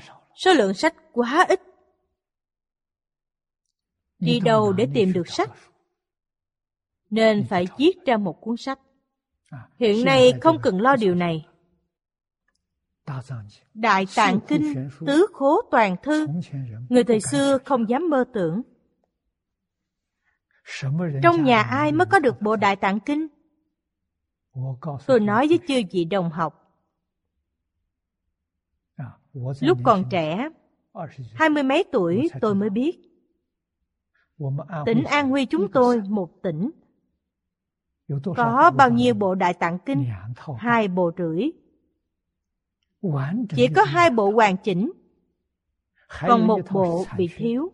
[0.45, 1.61] số lượng sách quá ít.
[4.19, 5.51] Đi đâu để tìm được sách?
[7.13, 8.79] nên phải viết ra một cuốn sách.
[9.79, 11.47] Hiện nay không cần lo điều này
[13.75, 16.27] đại tạng kinh tứ khố toàn thư.
[16.89, 18.63] người thời xưa không dám mơ tưởng.
[21.23, 23.27] trong nhà ai mới có được bộ đại tạng kinh?
[25.07, 26.75] tôi nói với chư vị đồng học.
[29.61, 30.49] lúc còn trẻ
[31.35, 32.99] hai mươi mấy tuổi tôi mới biết.
[34.87, 36.71] tỉnh an huy chúng tôi một tỉnh.
[38.37, 40.05] có bao nhiêu bộ đại tạng kinh?
[40.59, 41.51] hai bộ rưỡi
[43.57, 44.93] chỉ có hai bộ hoàn chỉnh
[46.21, 47.73] còn một bộ bị thiếu.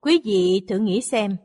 [0.00, 1.36] Quý vị thử nghĩ xem.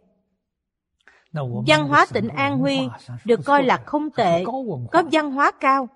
[1.68, 2.80] Văn hóa tỉnh an huy
[3.26, 4.44] được coi là không tệ
[4.92, 5.90] có văn hóa cao.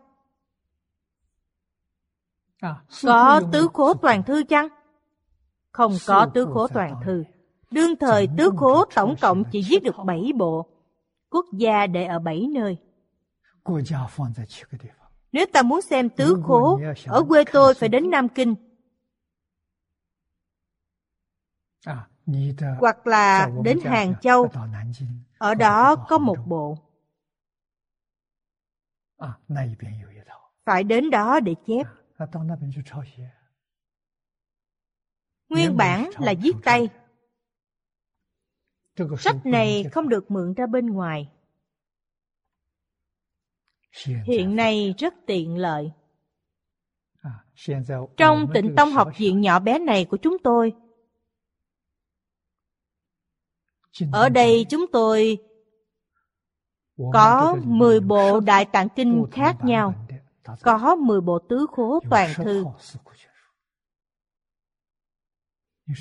[3.04, 4.68] Có tứ khố toàn thư chăng?
[5.72, 7.24] Không có tứ khố toàn thư.
[7.72, 10.68] Đương thời tứ khố tổng cộng chỉ viết được bảy bộ.
[11.30, 12.78] Quốc gia để ở bảy nơi
[15.32, 18.55] nếu ta muốn xem tứ khố ở quê tôi phải đến nam kinh
[22.80, 24.49] hoặc là đến hàng châu
[25.38, 26.78] ở đó có một bộ
[30.66, 31.88] phải đến đó để chép
[35.49, 36.89] nguyên bản là viết tay
[39.20, 41.33] sách này không được mượn ra bên ngoài
[44.26, 45.91] hiện nay rất tiện lợi.
[48.18, 50.74] Trong tịnh tông học viện nhỏ bé này của chúng tôi
[54.12, 55.38] ở đây chúng tôi
[57.14, 60.08] có 10 bộ đại tạng kinh khác nhau,
[60.62, 62.66] có 10 bộ tứ khố toàn thư.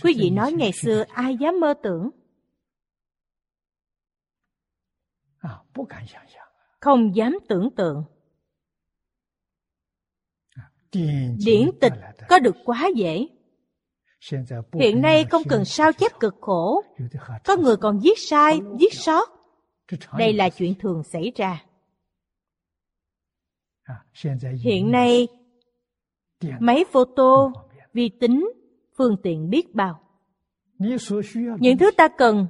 [0.03, 2.11] Quý vị nói ngày xưa ai dám mơ tưởng?
[6.83, 8.05] Không dám tưởng tượng.
[11.45, 11.93] Điển tịch
[12.29, 13.27] có được quá dễ.
[14.73, 16.83] Hiện nay không cần sao chép cực khổ.
[17.45, 19.29] Có người còn viết sai, viết sót.
[20.19, 21.65] Đây là chuyện thường xảy ra.
[24.65, 25.29] Hiện nay,
[26.61, 27.53] máy photo,
[27.93, 28.53] vi tính,
[28.97, 30.01] phương tiện biết bao.
[31.59, 32.47] Những thứ ta cần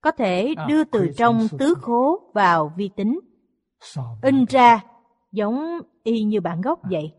[0.00, 3.20] có thể đưa từ trong tứ khố vào vi tính,
[4.22, 4.80] in ra
[5.32, 7.12] giống y như bản gốc vậy.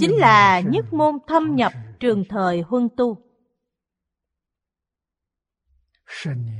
[0.00, 3.31] chính là nhất môn thâm nhập trường thời huân tu.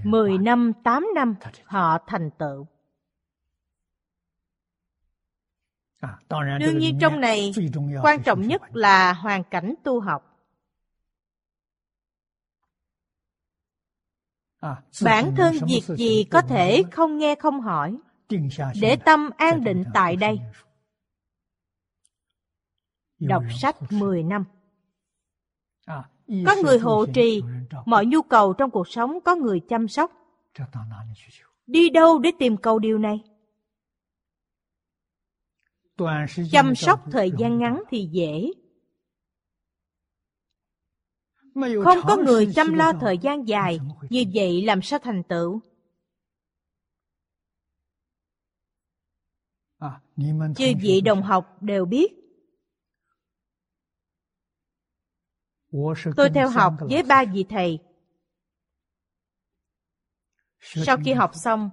[0.04, 1.34] Mười năm, tám năm
[1.64, 2.66] họ thành tựu.
[6.00, 6.18] À,
[6.60, 7.52] Đương nhiên trong này,
[8.02, 10.28] quan trọng nhất là hoàn cảnh tu học.
[14.60, 17.96] À, Bản thân việc gì có thể không nghe không hỏi,
[18.80, 20.40] để tâm an định tại đây.
[23.18, 24.44] Đọc sách 10 năm.
[26.46, 27.42] Có người hộ trì,
[27.86, 30.12] mọi nhu cầu trong cuộc sống có người chăm sóc.
[31.66, 33.20] Đi đâu để tìm cầu điều này?
[36.52, 38.52] Chăm sóc thời gian ngắn thì dễ.
[41.84, 43.80] Không có người chăm lo thời gian dài,
[44.10, 45.60] như vậy làm sao thành tựu?
[50.56, 52.21] Chư vị đồng học đều biết.
[56.16, 57.78] Tôi theo học với ba vị thầy.
[60.60, 61.70] Sau khi học xong,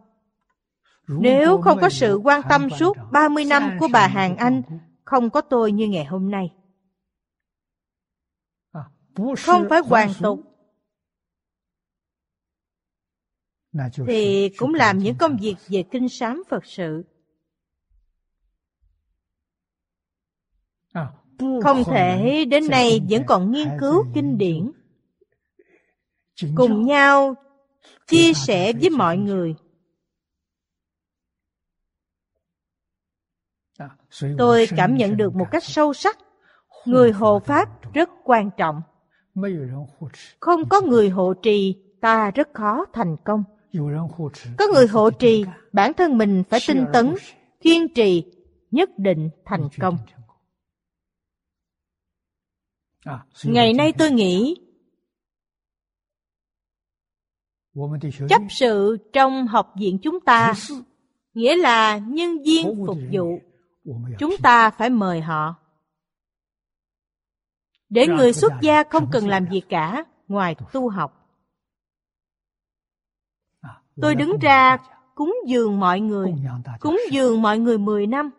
[1.08, 4.62] nếu không có sự quan tâm suốt 30 năm của bà Hàng Anh,
[5.06, 6.54] không có tôi như ngày hôm nay.
[9.38, 10.40] Không phải hoàn tục,
[14.08, 17.04] thì cũng làm những công việc về kinh sám Phật sự.
[21.40, 24.72] Không thể đến nay vẫn còn nghiên cứu kinh điển,
[26.56, 27.36] cùng nhau
[28.08, 29.56] chia sẻ với mọi người.
[34.38, 36.18] Tôi cảm nhận được một cách sâu sắc,
[36.86, 38.82] người hộ pháp rất quan trọng.
[40.40, 43.44] Không có người hộ trì, ta rất khó thành công.
[44.58, 47.16] Có người hộ trì, bản thân mình phải tinh tấn,
[47.62, 48.24] kiên trì,
[48.72, 49.98] nhất định thành công.
[53.44, 54.56] Ngày nay tôi nghĩ
[58.30, 60.54] chấp sự trong học viện chúng ta
[61.34, 63.40] nghĩa là nhân viên phục vụ
[64.20, 65.56] chúng ta phải mời họ.
[67.90, 71.16] Để người xuất gia không cần làm gì cả ngoài tu học.
[74.02, 74.78] Tôi đứng ra
[75.16, 76.34] cúng dường mọi người
[76.80, 78.30] cúng dường mọi người 10 năm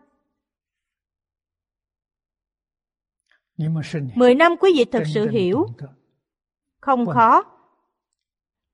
[4.15, 5.67] Mười năm quý vị thực sự hiểu,
[6.79, 7.43] không khó.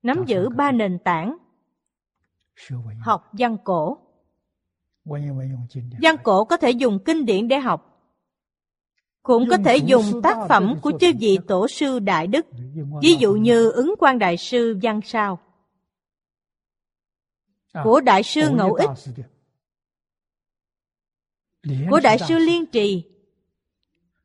[0.04, 1.38] Nắm giữ ba nền tảng.
[3.00, 3.98] Học văn cổ.
[6.02, 7.94] Văn cổ có thể dùng kinh điển để học.
[9.24, 12.46] Cũng có thể dùng tác phẩm của chư vị tổ sư Đại Đức,
[13.02, 15.40] ví dụ như ứng quan Đại sư Văn Sao,
[17.84, 18.90] của Đại sư Ngẫu Ích,
[21.90, 22.38] của Đại sư.
[22.38, 23.06] Liên Trì,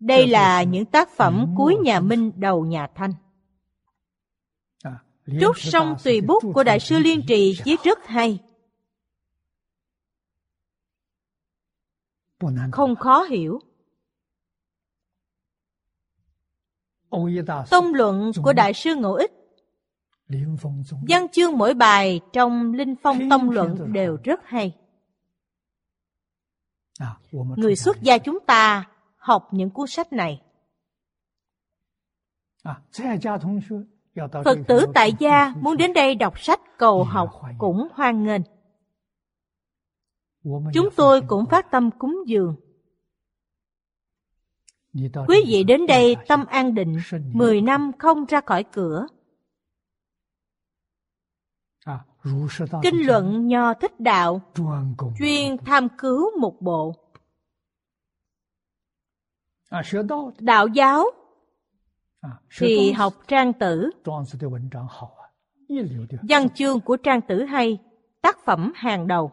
[0.02, 3.14] đây là những tác phẩm cuối nhà Minh đầu nhà Thanh.
[5.40, 8.38] Trúc song tùy bút của Đại sư Liên Trì viết rất hay.
[12.72, 13.60] Không khó hiểu.
[17.70, 19.32] Tông luận của Đại sư Ngộ Ích
[21.08, 24.76] Văn chương mỗi bài trong Linh Phong Tông luận đều rất hay.
[27.32, 28.91] Người xuất gia chúng ta
[29.22, 30.42] học những cuốn sách này.
[34.44, 38.42] Phật tử tại gia muốn đến đây đọc sách cầu học cũng hoan nghênh.
[40.74, 42.56] Chúng tôi cũng phát tâm cúng dường.
[45.28, 46.96] Quý vị đến đây tâm an định,
[47.32, 49.06] 10 năm không ra khỏi cửa.
[52.82, 54.40] Kinh luận Nho Thích Đạo,
[55.18, 56.94] chuyên tham cứu một bộ.
[60.38, 61.04] Đạo giáo
[62.58, 63.90] thì học trang tử.
[66.28, 67.78] Văn chương của trang tử hay,
[68.22, 69.30] tác phẩm hàng đầu.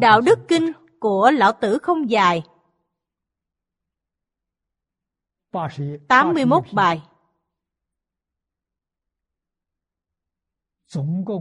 [0.00, 2.42] Đạo đức kinh của lão tử không dài.
[6.08, 7.02] 81 bài.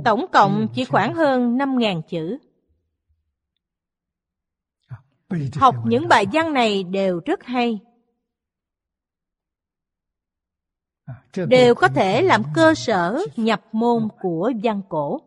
[0.05, 2.37] Tổng cộng chỉ khoảng hơn 5.000 chữ.
[5.55, 7.79] Học những bài văn này đều rất hay.
[11.47, 15.21] Đều có thể làm cơ sở nhập môn của văn cổ.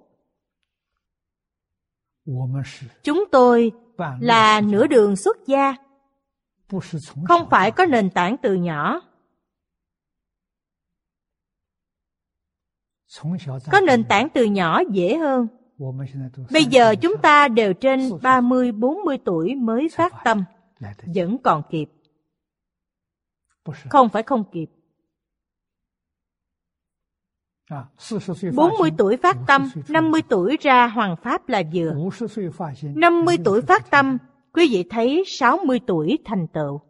[3.03, 3.73] Chúng tôi
[4.21, 5.75] là nửa đường xuất gia.
[7.29, 9.01] Không phải có nền tảng từ nhỏ.
[13.71, 15.47] Có nền tảng từ nhỏ dễ hơn.
[16.53, 20.45] Bây giờ chúng ta đều trên 30-40 tuổi mới phát tâm,
[21.15, 21.87] vẫn còn kịp.
[23.89, 24.67] Không phải không kịp.
[28.55, 31.95] 40 tuổi phát tâm, 50 tuổi ra hoàng pháp là vừa.
[32.95, 34.19] 50 tuổi phát tâm,
[34.53, 36.81] quý vị thấy 60 tuổi thành tựu.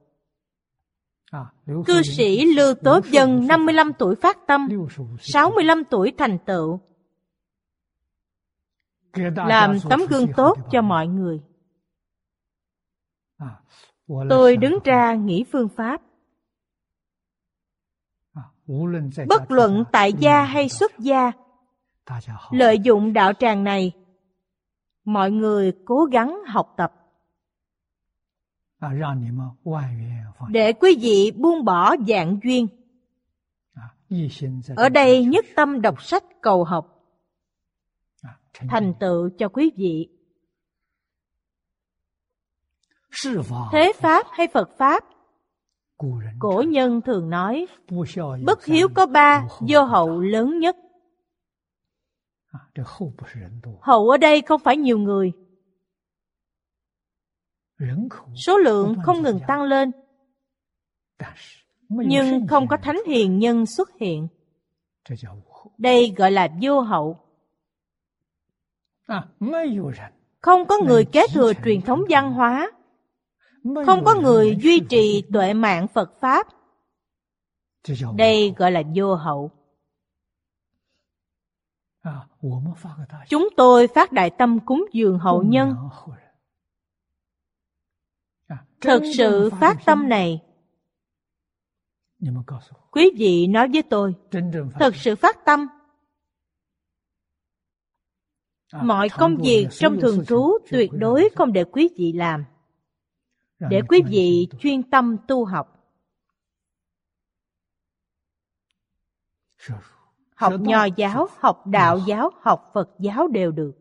[1.87, 4.69] Cư sĩ Lưu Tốt Dân 55 tuổi phát tâm,
[5.19, 6.81] 65 tuổi thành tựu,
[9.37, 11.41] làm tấm gương tốt cho mọi người.
[14.29, 16.03] Tôi đứng ra nghĩ phương pháp.
[19.29, 21.33] Bất luận tại gia hay xuất gia
[22.51, 23.93] lợi dụng đạo tràng này
[25.05, 26.93] mọi người cố gắng học tập.
[30.49, 32.67] Để quý vị buông bỏ dạng duyên.
[34.77, 36.96] Ở đây nhất tâm đọc sách cầu học
[38.69, 40.09] thành tựu cho quý vị.
[43.73, 45.05] Thế Pháp hay Phật Pháp?
[46.39, 47.67] Cổ nhân thường nói,
[48.45, 50.77] bất hiếu có ba, vô hậu lớn nhất.
[52.47, 52.61] À,
[53.81, 55.33] hậu ở đây không phải nhiều người.
[58.47, 59.91] Số lượng không ngừng tăng lên.
[61.89, 64.29] Nhưng không có thánh hiền nhân xuất hiện.
[65.79, 67.26] Đây gọi là vô hậu.
[70.41, 72.71] Không có người kế thừa truyền thống văn hóa.
[73.87, 76.47] Không có người duy trì tuệ mạng Phật Pháp.
[78.17, 79.51] Đây gọi là vô hậu.
[83.29, 85.75] Chúng tôi phát đại tâm cúng dường hậu nhân.
[88.81, 90.43] Thực sự phát tâm này.
[92.91, 94.15] Quý vị nói với tôi
[94.81, 95.67] Thực sự phát tâm
[98.73, 102.45] mọi công việc trong thường trú tuyệt đối không để quý vị làm.
[103.59, 105.73] Để quý vị chuyên tâm tu học.
[110.35, 113.73] Học nho giáo học đạo giáo học phật giáo đều được.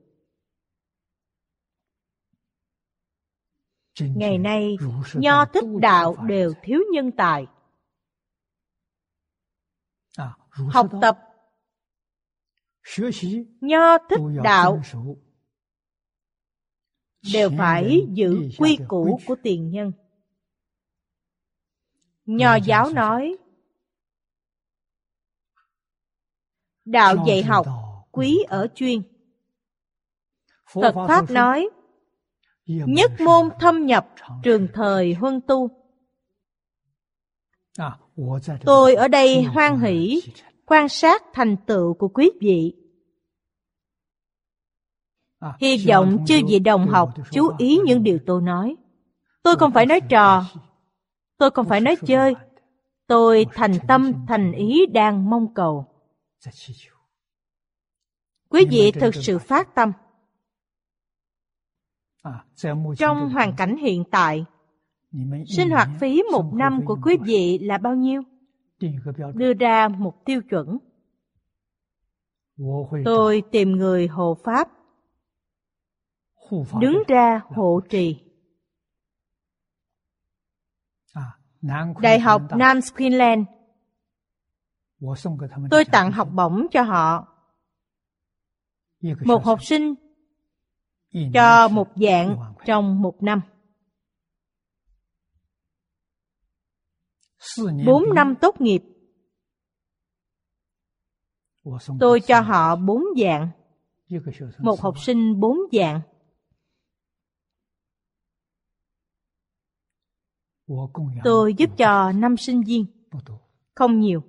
[4.00, 4.78] Ngày nay
[5.14, 7.48] nho thích đạo đều thiếu nhân tài.
[10.50, 11.25] Học tập
[13.62, 14.82] nho thích đạo
[17.34, 19.92] đều phải giữ quy củ của tiền nhân.
[22.26, 23.38] Nho giáo nói
[26.86, 27.66] đạo dạy học
[28.12, 29.02] quý ở chuyên.
[30.74, 31.70] Phật pháp nói
[32.66, 34.08] nhất môn thâm nhập
[34.44, 35.70] trường thời huân tu.
[37.78, 37.98] À,
[38.66, 40.22] Tôi ở đây hoan hỷ
[40.66, 42.74] quan sát thành tựu của quý vị.
[45.60, 48.76] Hy vọng chư vị đồng học chú ý những điều tôi nói.
[49.44, 50.44] Tôi không phải nói trò,
[51.38, 52.34] tôi không phải nói chơi.
[53.08, 55.86] Tôi thành tâm, thành ý đang mong cầu.
[58.50, 59.92] Quý vị thực sự phát tâm.
[62.98, 64.46] Trong hoàn cảnh hiện tại,
[65.48, 68.22] sinh hoạt phí một năm của quý vị là bao nhiêu?
[69.34, 70.78] đưa ra một tiêu chuẩn.
[73.06, 74.70] Tôi tìm người hộ pháp.
[76.80, 78.22] Đứng ra hộ trì.
[82.02, 83.48] Đại học nam queensland.
[85.72, 87.28] Tôi tặng học bổng cho họ.
[89.02, 89.96] Một học sinh
[91.34, 93.42] cho một dạng trong một năm.
[97.86, 98.84] 4 năm tốt nghiệp.
[102.00, 103.50] tôi cho họ bốn dạng.
[104.60, 106.02] một học sinh bốn dạng.
[111.24, 112.86] tôi giúp cho năm sinh viên.
[113.76, 114.24] không nhiều.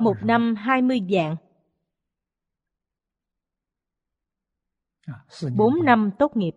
[0.00, 1.36] một năm hai mươi dạng.
[5.56, 6.54] bốn năm tốt nghiệp.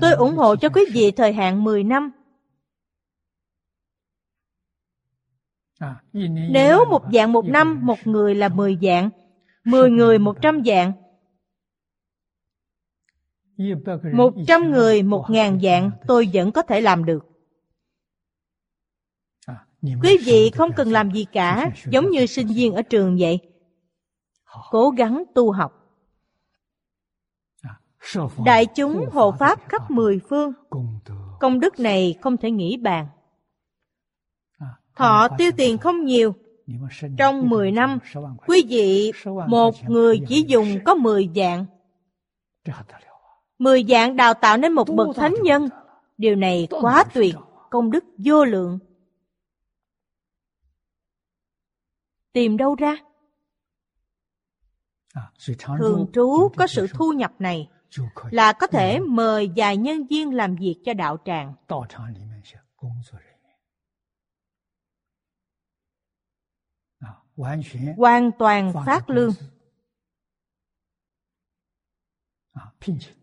[0.00, 2.10] tôi ủng hộ cho quý vị thời hạn mười năm.
[6.50, 9.10] Nếu một dạng một năm, một người là 10 dạng,
[9.64, 10.92] 10 người 100 dạng,
[14.12, 17.24] 100 người một ngàn dạng tôi vẫn có thể làm được.
[19.82, 23.38] Quý vị không cần làm gì cả, giống như sinh viên ở trường vậy.
[24.70, 25.72] Cố gắng tu học.
[28.44, 30.52] Đại chúng hộ pháp khắp mười phương.
[31.40, 33.06] Công đức này không thể nghĩ bàn.
[34.96, 36.34] Thọ tiêu tiền không nhiều.
[37.18, 37.98] Trong 10 năm,
[38.46, 39.12] quý vị
[39.48, 41.66] một người chỉ dùng có 10 dạng.
[43.58, 45.68] 10 dạng đào tạo nên một bậc thánh nhân.
[46.18, 47.34] Điều này quá tuyệt,
[47.70, 48.78] công đức vô lượng.
[52.32, 52.96] Tìm đâu ra?
[55.78, 57.68] Thường trú có sự thu nhập này
[58.30, 61.54] là có thể mời vài nhân viên làm việc cho đạo tràng.
[67.96, 69.32] Hoàn toàn phát lương.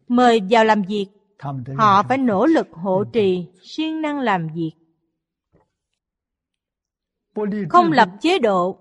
[0.08, 1.08] Mời vào làm việc,
[1.78, 4.72] họ phải nỗ lực hộ trì, siêng năng làm việc.
[7.70, 8.80] Không lập chế độ,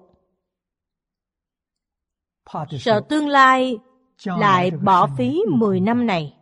[2.81, 3.79] sợ tương lai
[4.25, 6.37] lại bỏ phí 10 năm này.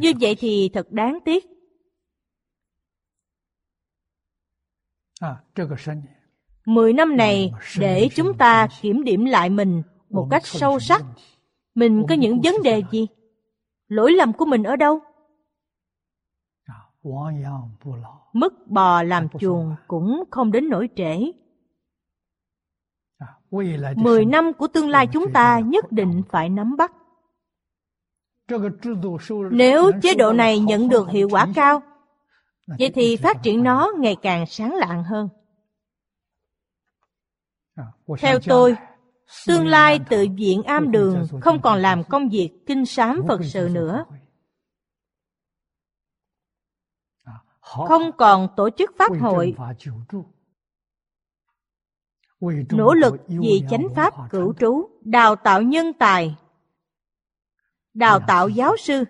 [0.00, 1.44] Như vậy thì thật đáng tiếc.
[6.68, 11.04] Mười năm này để chúng ta kiểm điểm lại mình một cách sâu sắc.
[11.74, 13.06] Mình có những vấn đề gì?
[13.88, 15.00] Lỗi lầm của mình ở đâu?
[18.32, 21.32] Mất bò làm chuồng cũng không đến nỗi trễ.
[23.96, 26.92] Mười năm của tương lai chúng ta nhất định phải nắm bắt.
[29.50, 31.82] Nếu chế độ này nhận được hiệu quả cao,
[32.78, 35.28] vậy thì phát triển nó ngày càng sáng lạng hơn.
[38.18, 38.76] Theo tôi,
[39.46, 43.68] tương lai tự viện am đường không còn làm công việc kinh sám Phật sự
[43.72, 44.04] nữa.
[47.60, 49.54] Không còn tổ chức pháp hội,
[52.70, 56.36] nỗ lực vì chánh pháp cửu trú, đào tạo nhân tài,
[57.94, 59.04] đào tạo giáo sư,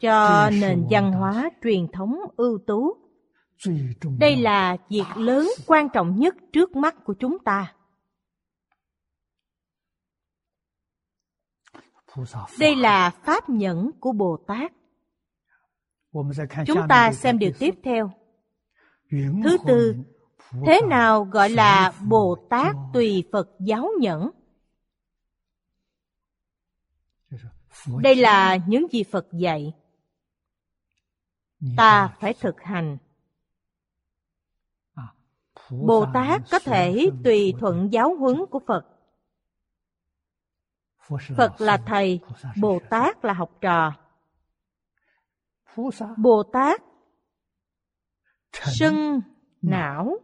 [0.00, 2.99] cho nền văn hóa truyền thống ưu tú.
[4.18, 7.74] Đây là việc lớn quan trọng nhất trước mắt của chúng ta.
[12.58, 14.72] Đây là pháp nhẫn của Bồ Tát.
[16.66, 18.12] Chúng ta xem điều tiếp theo.
[19.44, 19.96] Thứ tư,
[20.66, 24.30] thế nào gọi là Bồ Tát tùy Phật giáo nhẫn?
[28.02, 29.72] Đây là những gì Phật dạy.
[31.76, 32.98] Ta phải thực hành.
[35.70, 38.86] Bồ Tát có thể tùy thuận giáo huấn của Phật.
[41.36, 42.20] Phật là thầy,
[42.60, 43.92] Bồ Tát là học trò.
[46.16, 46.82] Bồ Tát
[48.52, 49.20] sân
[49.62, 50.18] não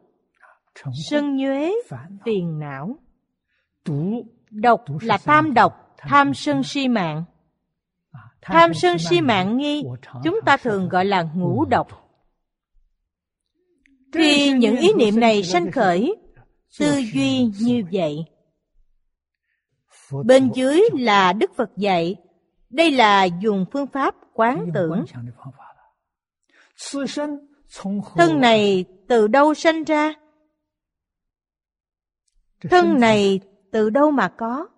[1.10, 1.72] sân nhuế
[2.24, 2.96] phiền não
[4.50, 7.24] độc là tam độc tham sân si mạng
[8.42, 9.84] tham sân si mạng nghi
[10.24, 12.05] chúng ta thường gọi là ngũ độc
[14.16, 16.16] khi những ý niệm này sanh khởi,
[16.78, 18.24] tư duy như vậy
[20.24, 22.16] bên dưới là đức phật dạy,
[22.70, 25.04] đây là dùng phương pháp quán tưởng
[28.16, 30.14] Thân này từ đâu sanh ra?
[32.70, 33.40] Thân này
[33.72, 34.68] từ đâu mà có?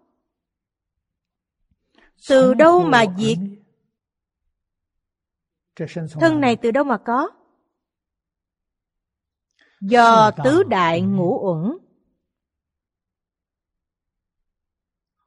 [2.29, 3.39] Từ đâu mà diệt?
[6.21, 7.31] Thân này từ đâu mà có?
[9.81, 11.79] Do tứ đại ngũ uẩn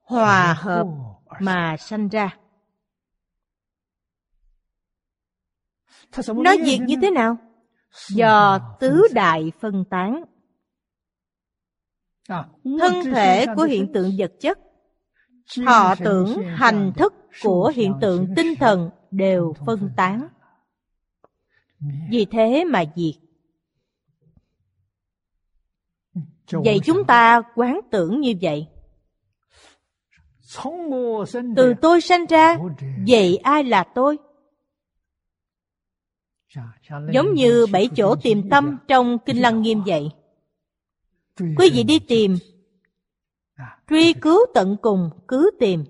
[0.01, 0.87] hòa hợp
[1.39, 2.37] mà sanh ra.
[6.27, 7.37] Nó diệt như thế nào?
[8.09, 10.23] do tứ đại phân tán.
[12.27, 12.45] À,
[12.79, 14.59] Thân thể của hiện tượng vật chất,
[15.65, 20.27] họ tưởng hành thức của hiện tượng tinh thần đều phân tán.
[22.09, 23.30] Vì thế mà diệt.
[26.51, 28.67] Vậy chúng ta quán tưởng như vậy.
[31.55, 32.57] Từ tôi sanh ra,
[33.07, 34.17] vậy ai là tôi?
[37.13, 40.09] Giống như bảy chỗ tìm tâm trong Kinh Lăng Nghiêm vậy.
[41.39, 42.37] Quý vị đi tìm,
[43.89, 45.85] truy cứu tận cùng, cứ tìm.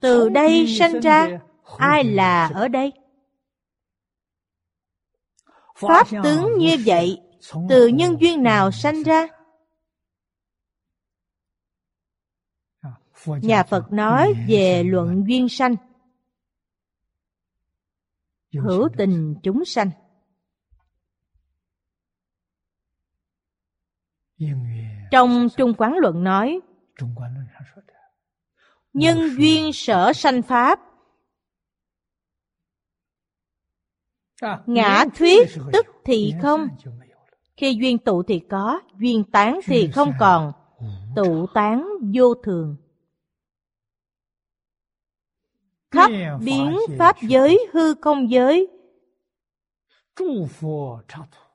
[0.00, 1.40] Từ đây sanh ra,
[1.78, 2.92] ai là ở đây?
[5.76, 7.21] Pháp tướng như vậy,
[7.68, 9.28] từ nhân duyên nào sanh ra?
[13.26, 15.76] Nhà Phật nói về luận duyên sanh.
[18.52, 19.90] Hữu tình chúng sanh.
[25.10, 26.60] Trong trung quán luận nói
[28.92, 30.80] nhân duyên sở sanh pháp.
[34.66, 36.68] Ngã thuyết tức thì không.
[37.62, 40.52] Khi duyên tụ thì có, duyên tán thì không còn.
[41.16, 42.76] Tụ tán vô thường.
[45.90, 46.10] Khắp
[46.44, 48.68] biến pháp giới hư không giới.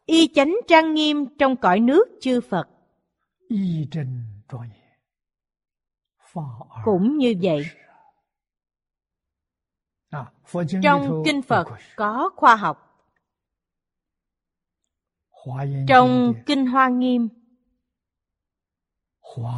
[0.06, 2.68] Y chánh trang nghiêm trong cõi nước chư Phật.
[6.84, 7.66] Cũng như vậy.
[10.84, 12.87] Trong kinh Phật có khoa học.
[15.88, 17.30] Trong kinh Hoa Nghiêm,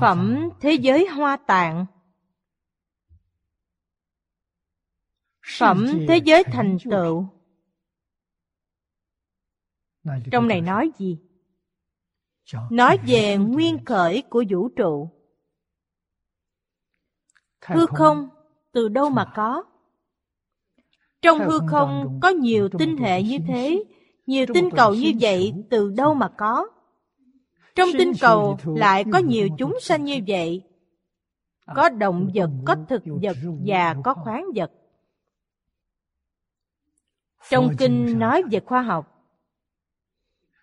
[0.01, 1.85] phẩm thế giới hoa tạng,
[5.57, 7.27] phẩm thế giới thành tựu.
[10.31, 11.19] Trong này nói gì?
[12.71, 15.09] Nói về nguyên khởi của vũ trụ.
[17.61, 18.29] Hư không?
[18.71, 19.63] từ đâu mà có?
[21.21, 23.83] Trong hư không có nhiều tinh hệ như thế,
[24.29, 26.67] nhiều tinh cầu như vậy từ đâu mà có?
[27.75, 30.63] Trong tinh cầu lại có nhiều chúng sanh như vậy.
[31.75, 34.71] Có động vật, có thực vật và có khoáng vật.
[37.49, 39.25] Trong kinh nói về khoa học.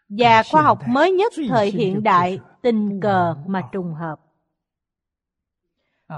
[0.09, 4.21] Và khoa học mới nhất thời hiện đại tình cờ mà trùng hợp.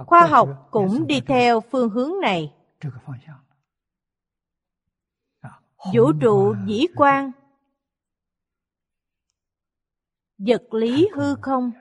[0.07, 2.53] Khoa học cũng đi theo phương hướng này.
[5.95, 7.33] Vũ trụ dĩ quan.
[10.39, 11.72] Vật lý hư không.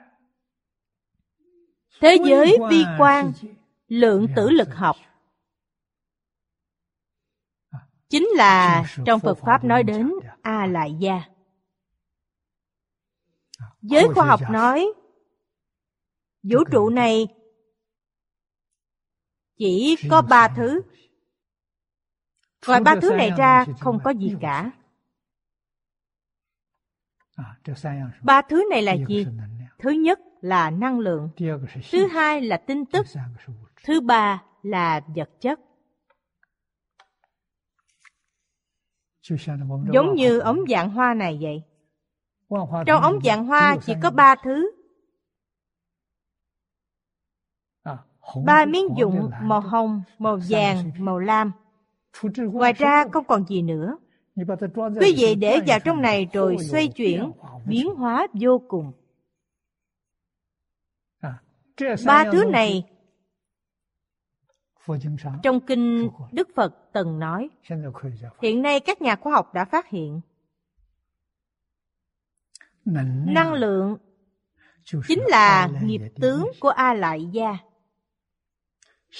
[2.00, 3.32] Thế giới vi quan
[3.88, 4.96] Lượng tử lực học.
[8.08, 11.22] Chính là trong Phật Pháp nói đến A Lại Gia.
[13.82, 14.92] Giới khoa học nói
[16.42, 17.26] Vũ trụ này
[19.58, 20.82] chỉ có ba thứ
[22.66, 24.70] Ngoài ba thứ này ra không có gì cả.
[28.22, 29.26] Ba thứ này là gì?
[29.78, 31.30] Thứ nhất là năng lượng.
[31.90, 33.06] Thứ hai là tin tức.
[33.84, 35.60] Thứ ba là vật chất.
[39.92, 41.62] Giống như ống dạng hoa này vậy.
[42.86, 44.70] Trong ống dạng hoa chỉ có ba thứ.
[48.44, 51.52] Ba miếng dụng màu hồng, màu vàng, màu lam.
[52.36, 53.98] Ngoài ra không còn gì nữa.
[55.00, 57.32] Quý vị để vào trong này rồi xoay chuyển,
[57.66, 58.92] biến hóa vô cùng.
[62.06, 62.84] Ba thứ này
[65.42, 67.48] trong kinh Đức Phật từng nói,
[68.42, 70.20] hiện nay các nhà khoa học đã phát hiện
[73.26, 73.96] năng lượng
[75.08, 77.58] chính là nghiệp tướng của A Lại Gia.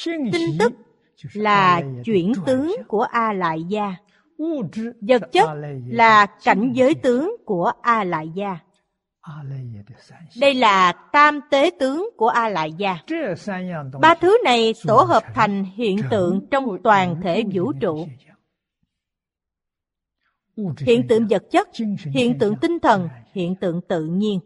[0.04, 0.72] Tin tức
[1.32, 3.94] là chuyển tướng của A Lại Gia.
[5.00, 5.48] Vật chất
[5.86, 8.58] là cảnh giới tướng của A Lại Gia.
[10.40, 12.98] Đây là tam tế tướng của A Lại Gia.
[14.00, 18.08] Ba thứ này tổ hợp thành hiện tượng trong toàn thể vũ trụ.
[20.78, 21.68] Hiện tượng vật chất,
[22.14, 24.40] hiện tượng tinh thần, hiện tượng tự nhiên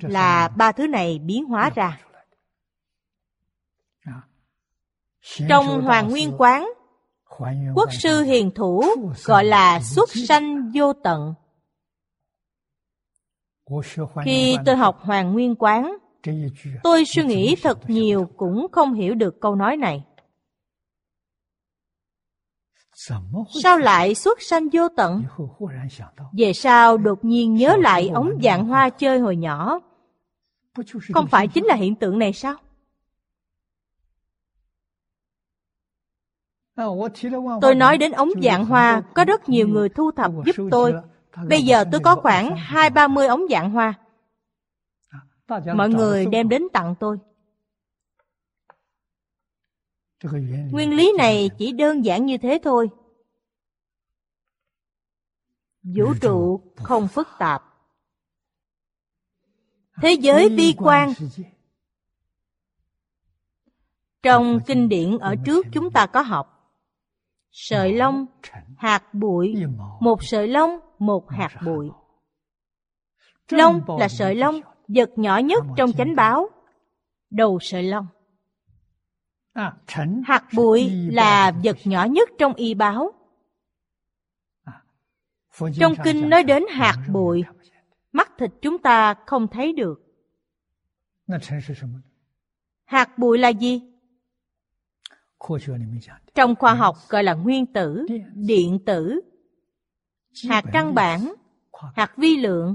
[0.00, 2.00] là ba thứ này biến hóa ra.
[5.48, 6.68] Trong Hoàng Nguyên Quán,
[7.74, 8.84] quốc sư hiền thủ
[9.24, 11.34] gọi là xuất sanh vô tận.
[14.24, 15.96] Khi tôi học Hoàng Nguyên Quán,
[16.82, 20.04] tôi suy nghĩ thật nhiều cũng không hiểu được câu nói này.
[23.62, 25.24] Sao lại xuất sanh vô tận?
[26.38, 29.80] Về sau đột nhiên nhớ lại ống dạng hoa chơi hồi nhỏ.
[31.14, 32.54] Không phải chính là hiện tượng này sao?
[37.60, 40.94] Tôi nói đến ống dạng hoa, có rất nhiều người thu thập giúp tôi.
[41.48, 43.94] Bây giờ tôi có khoảng hai ba mươi ống dạng hoa.
[45.74, 47.18] Mọi người đem đến tặng tôi.
[50.70, 52.90] Nguyên lý này chỉ đơn giản như thế thôi.
[55.82, 57.62] Vũ trụ không phức tạp.
[60.02, 61.12] Thế giới vi quan
[64.22, 66.53] Trong kinh điển ở trước chúng ta có học
[67.56, 68.26] sợi lông,
[68.76, 69.54] hạt bụi,
[70.00, 71.90] một sợi lông, một hạt bụi.
[73.50, 76.50] Lông là sợi lông, vật nhỏ nhất trong chánh báo,
[77.30, 78.06] đầu sợi lông.
[80.24, 83.12] Hạt bụi là vật nhỏ nhất trong y báo.
[85.80, 87.44] Trong kinh nói đến hạt bụi,
[88.12, 90.00] mắt thịt chúng ta không thấy được.
[92.84, 93.93] Hạt bụi là gì?
[96.34, 99.20] Trong khoa học gọi là nguyên tử, điện tử.
[100.48, 101.34] hạt căn bản,
[101.94, 102.74] hạt vi lượng,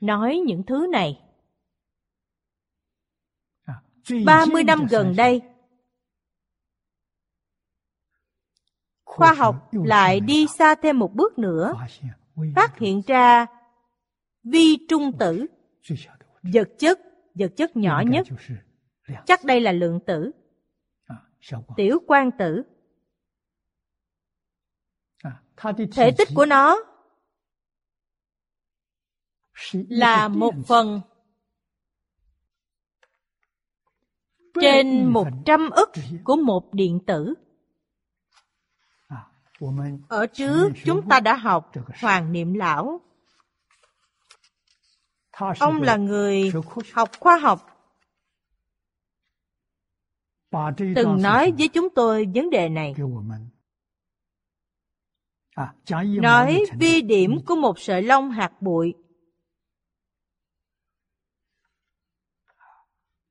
[0.00, 1.20] nói những thứ này.
[4.24, 5.42] 30 năm gần đây,
[9.04, 11.74] khoa học lại đi xa thêm một bước nữa,
[12.54, 13.46] phát hiện ra
[14.42, 15.46] vi trung tử,
[16.42, 17.00] vật chất,
[17.34, 18.26] vật chất nhỏ nhất.
[19.26, 20.30] Chắc đây là lượng tử,
[21.76, 22.62] tiểu quan tử.
[25.92, 26.78] Thể tích của nó
[29.72, 31.00] là một phần
[34.60, 35.90] trên một trăm ức
[36.24, 37.34] của một điện tử.
[40.08, 43.00] Ở trước chúng ta đã học Hoàng Niệm Lão.
[45.60, 46.52] Ông là người
[46.92, 47.73] học khoa học.
[50.96, 52.94] Từng nói với chúng tôi vấn đề này.
[56.22, 58.94] Nói vi điểm của một sợi lông hạt bụi.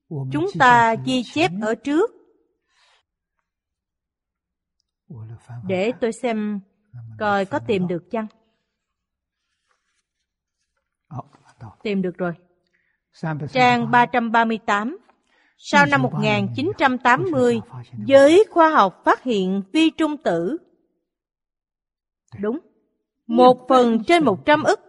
[0.09, 2.11] Chúng ta ghi chép ở trước.
[5.67, 6.59] Để tôi xem
[7.19, 8.27] coi có tìm được chăng.
[11.83, 12.33] tìm được rồi.
[13.53, 14.97] Trang 338
[15.57, 17.61] sau năm 1980
[18.05, 20.57] giới khoa học phát hiện vi trung tử.
[22.39, 22.59] Đúng.
[23.27, 24.79] Một phần trên một trăm ức.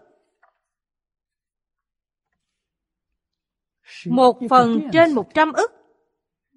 [4.07, 5.73] Một phần trên một trăm ức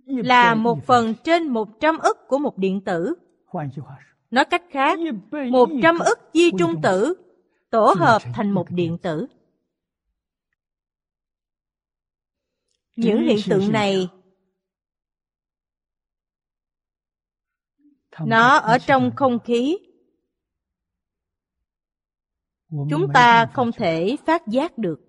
[0.05, 3.15] là một phần trên một trăm ức của một điện tử.
[4.31, 4.99] Nói cách khác,
[5.51, 7.13] một trăm ức di trung tử
[7.69, 9.27] tổ hợp thành một điện tử.
[12.97, 14.09] Những hiện tượng này
[18.19, 19.77] nó ở trong không khí.
[22.69, 24.99] Chúng ta không thể phát giác được.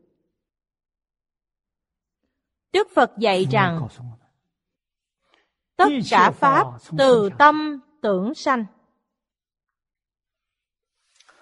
[2.73, 3.89] Đức Phật dạy rằng
[5.77, 6.65] tất cả pháp
[6.99, 8.65] từ tâm tưởng sanh.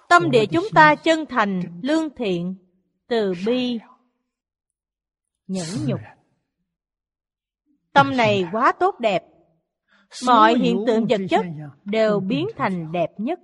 [0.08, 2.56] Tâm địa chúng ta chân thành, lương thiện,
[3.06, 3.78] từ bi,
[5.46, 6.00] nhẫn nhục.
[7.96, 9.24] Tâm này quá tốt đẹp.
[10.26, 11.46] Mọi hiện tượng vật chất
[11.84, 13.40] đều biến thành đẹp nhất.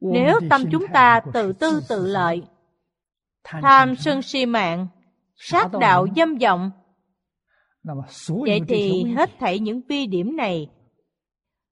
[0.00, 2.42] Nếu tâm chúng ta tự tư tự lợi,
[3.44, 4.86] tham sân si mạng,
[5.36, 6.70] sát đạo dâm vọng.
[8.28, 10.70] Vậy thì hết thảy những vi điểm này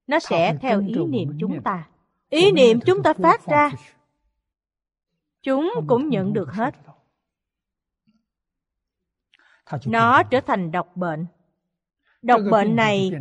[0.07, 1.89] nó sẽ theo ý niệm chúng ta.
[2.29, 3.71] Ý niệm chúng ta phát ra,
[5.41, 6.75] chúng cũng nhận được hết.
[9.85, 11.25] Nó trở thành độc bệnh.
[12.21, 13.11] Độc bệnh này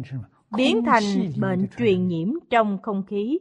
[0.56, 1.02] biến thành
[1.36, 3.38] bệnh truyền nhiễm trong không khí.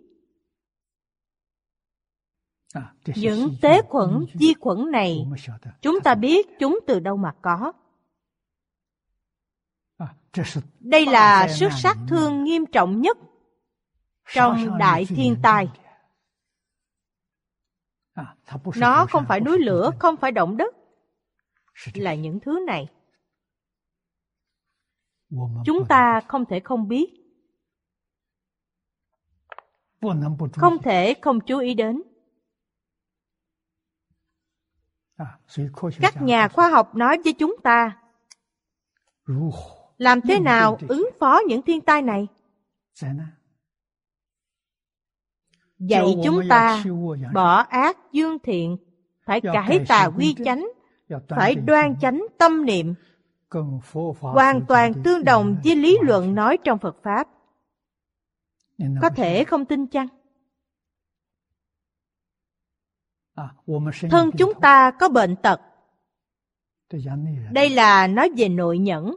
[3.15, 5.27] Những tế khuẩn, di khuẩn này,
[5.81, 7.73] chúng ta biết chúng từ đâu mà có.
[10.79, 13.17] Đây là sức sát thương nghiêm trọng nhất
[14.33, 15.67] trong đại thiên tai.
[18.75, 20.75] Nó không phải núi lửa, không phải động đất,
[21.93, 22.87] là những thứ này.
[25.65, 27.13] Chúng ta không thể không biết.
[30.53, 32.01] Không thể không chú ý đến.
[35.99, 37.97] các nhà khoa học nói với chúng ta
[39.97, 42.27] làm thế nào ứng phó những thiên tai này?
[45.79, 46.83] Dạy chúng ta
[47.33, 48.77] bỏ ác dương thiện
[49.25, 50.67] phải cải tà quy chánh
[51.29, 52.93] phải đoan chánh tâm niệm
[54.19, 57.27] hoàn toàn tương đồng với lý luận nói trong phật pháp.
[59.01, 60.07] Có thể không tin chăng?
[63.35, 63.53] À,
[64.09, 65.61] thân chúng ta có bệnh tật.
[67.51, 69.15] Đây là nói về nội nhẫn.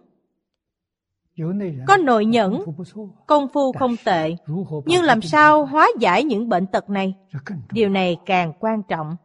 [1.87, 2.62] Có nội nhẫn
[3.26, 4.37] công phu không tệ.
[4.87, 7.14] nhưng làm sao hóa giải những bệnh tật này?
[7.72, 9.16] Điều này càng quan trọng.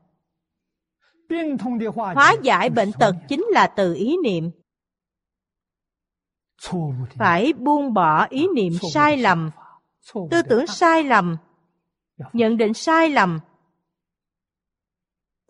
[1.95, 4.51] Hóa giải bệnh tật chính là từ ý niệm
[7.16, 9.51] phải buông bỏ ý niệm sai lầm.
[10.13, 11.38] tư tưởng sai lầm.
[12.34, 13.39] nhận định sai lầm.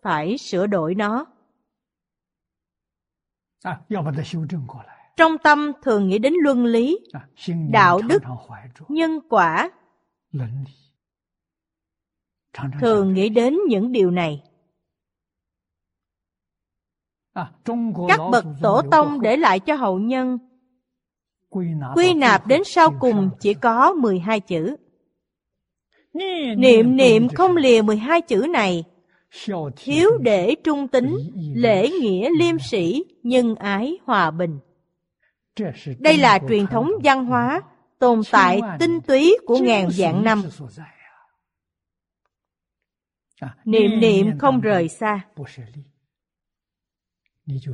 [0.02, 1.26] Phải sửa đổi nó.
[5.16, 6.98] Trong tâm thường nghĩ đến luân lý,
[7.70, 8.22] đạo đức,
[8.88, 9.70] nhân quả.
[12.80, 14.42] Thường nghĩ đến những điều này.
[18.08, 20.38] Các bậc tổ tông để lại cho hậu nhân
[21.94, 24.76] quy nạp đến sau cùng chỉ có 12 chữ.
[26.56, 28.84] Niệm niệm không lìa 12 chữ này,
[29.78, 31.16] hiếu để trung tính,
[31.54, 34.58] lễ nghĩa liêm sĩ, nhân ái hòa bình.
[35.98, 37.62] Đây là truyền thống văn hóa
[37.98, 40.42] tồn tại tinh túy của ngàn vạn năm.
[43.64, 45.26] Niệm niệm không rời xa.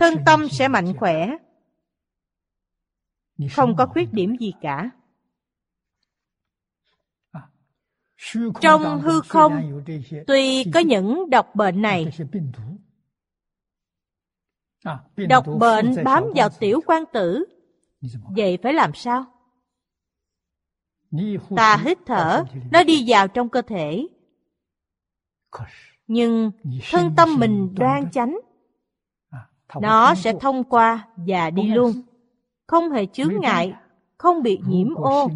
[0.00, 1.30] Thân tâm sẽ mạnh khỏe,
[3.50, 4.90] không có khuyết điểm gì cả.
[8.60, 9.82] Trong hư không,
[10.26, 12.06] tuy có những độc bệnh này,
[15.16, 17.44] độc bệnh bám vào tiểu quan tử,
[18.36, 19.24] vậy phải làm sao?
[21.56, 24.08] Ta hít thở, nó đi vào trong cơ thể.
[26.06, 26.50] Nhưng
[26.90, 28.38] thân tâm mình đoan chánh,
[29.80, 31.92] nó sẽ thông qua và đi luôn,
[32.72, 33.74] không hề chướng ngại,
[34.18, 35.30] không bị nhiễm ô.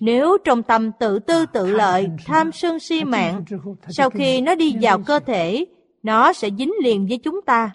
[0.00, 3.44] Nếu trong tâm tự tư tự lợi, tham sân si mạng,
[3.88, 5.64] sau khi nó đi vào cơ thể,
[6.02, 7.70] nó sẽ dính liền với chúng ta.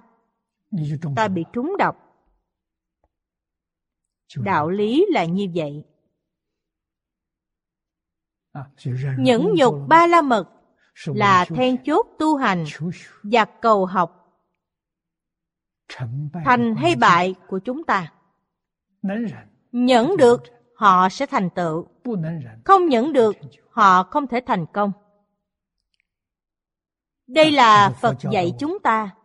[1.15, 1.95] Ta bị trúng độc.
[4.37, 5.83] Đạo lý là như vậy.
[9.17, 10.49] Nhẫn nhục ba la mật
[11.05, 12.65] là then chốt tu hành
[13.23, 14.15] và cầu học
[16.45, 18.11] thành hay bại của chúng ta.
[19.71, 20.43] Nhẫn được,
[20.75, 21.87] họ sẽ thành tựu.
[22.65, 23.35] Không nhẫn được,
[23.69, 24.91] họ không thể thành công.
[27.27, 29.15] Đây là Phật dạy chúng ta.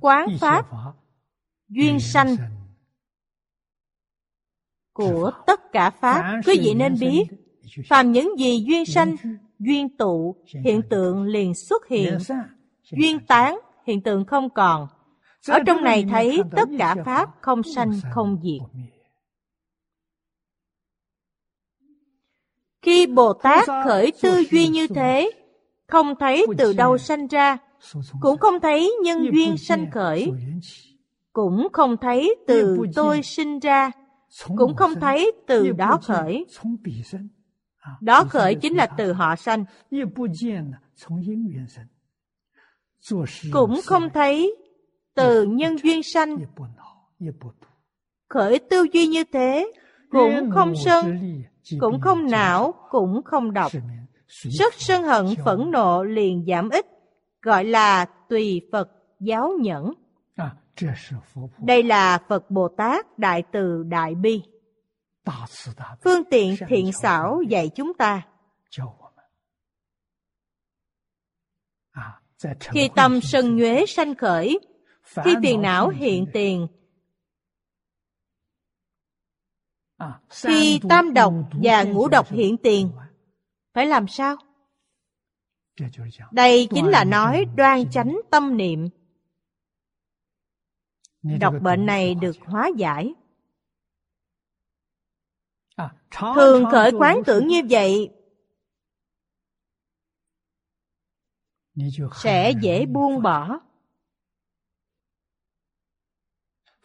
[0.00, 0.66] Quán Pháp,
[1.68, 2.36] duyên sanh
[4.92, 7.24] của tất cả Pháp, quý vị nên biết,
[7.88, 9.16] phàm những gì duyên sanh,
[9.58, 12.18] duyên tụ, hiện tượng liền xuất hiện.
[12.90, 14.88] Duyên tán, hiện tượng không còn.
[15.48, 18.84] Ở trong này thấy tất cả Pháp không sanh không diệt.
[22.82, 25.30] Khi Bồ Tát khởi tư duy như thế,
[25.86, 27.58] không thấy từ đâu sanh ra,
[28.20, 30.32] cũng không thấy nhân duyên sanh khởi,
[31.32, 33.90] cũng không thấy từ tôi sinh ra,
[34.56, 36.46] cũng không thấy từ đó khởi.
[38.00, 39.64] Đó khởi chính là từ họ sanh.
[43.52, 44.56] Cũng không thấy
[45.16, 46.36] từ nhân duyên sanh.
[48.28, 49.72] Khởi tư duy như thế,
[50.10, 51.20] cũng không sân,
[51.80, 53.72] cũng không não, cũng không độc.
[54.28, 56.86] Rất sân hận phẫn nộ liền giảm ít,
[57.42, 58.88] gọi là tùy Phật
[59.20, 59.92] giáo nhẫn.
[61.58, 64.42] Đây là Phật Bồ Tát Đại Từ Đại Bi.
[66.04, 68.22] Phương tiện thiện xảo dạy chúng ta.
[72.60, 74.58] Khi tâm sân nhuế sanh khởi,
[75.06, 76.66] khi phiền não hiện tiền,
[80.28, 82.90] khi tam độc và ngũ độc hiện tiền,
[83.72, 84.36] phải làm sao?
[86.32, 88.88] Đây chính là nói đoan chánh tâm niệm.
[91.22, 93.14] Độc bệnh này được hóa giải.
[96.10, 98.10] Thường khởi quán tưởng như vậy
[102.14, 103.60] sẽ dễ buông bỏ.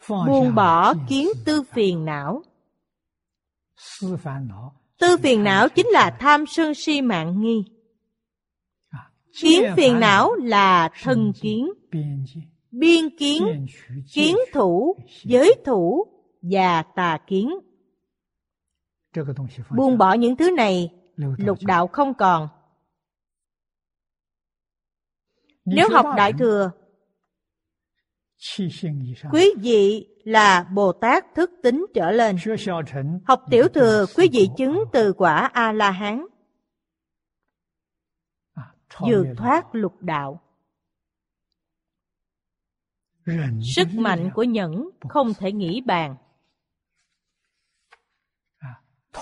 [0.08, 2.42] Buông bỏ kiến tư phiền não.
[4.98, 7.64] Tư phiền não chính là tham sân si mạng nghi.
[9.40, 11.68] Kiến phiền não là thân kiến,
[12.70, 13.66] biên kiến,
[14.12, 16.06] kiến thủ, giới thủ
[16.42, 17.50] và tà kiến.
[19.76, 22.48] Buông bỏ những thứ này, lục đạo không còn.
[25.64, 26.70] Nếu học Đại Thừa,
[29.32, 32.36] quý vị là Bồ Tát thức tính trở lên.
[33.26, 36.26] Học Tiểu Thừa, quý vị chứng từ quả A-la-hán.
[39.00, 40.40] Vượt thoát lục đạo.
[43.76, 46.16] Sức mạnh của nhẫn không thể nghĩ bàn.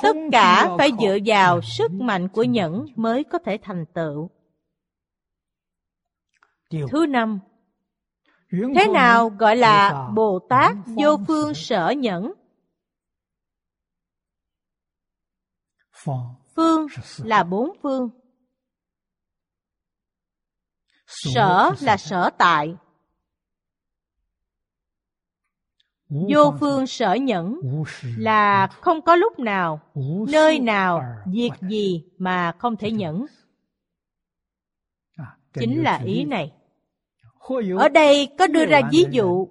[0.02, 4.30] Tất cả phải dựa vào sức mạnh của nhẫn mới có thể thành tựu.
[6.90, 7.38] Thứ năm,
[8.51, 12.32] thế nào gọi là Bồ Tát vô phương sở nhẫn?
[16.55, 16.86] Phương
[17.18, 18.10] là bốn phương.
[21.06, 22.77] Sở là sở tại.
[26.09, 27.60] Vô phương sở nhẫn
[28.16, 29.81] là không có lúc nào,
[30.28, 33.27] nơi nào, việc gì mà không thể nhẫn.
[35.52, 36.52] Chính là ý này
[37.78, 39.48] ở đây có đưa ra ví dụ.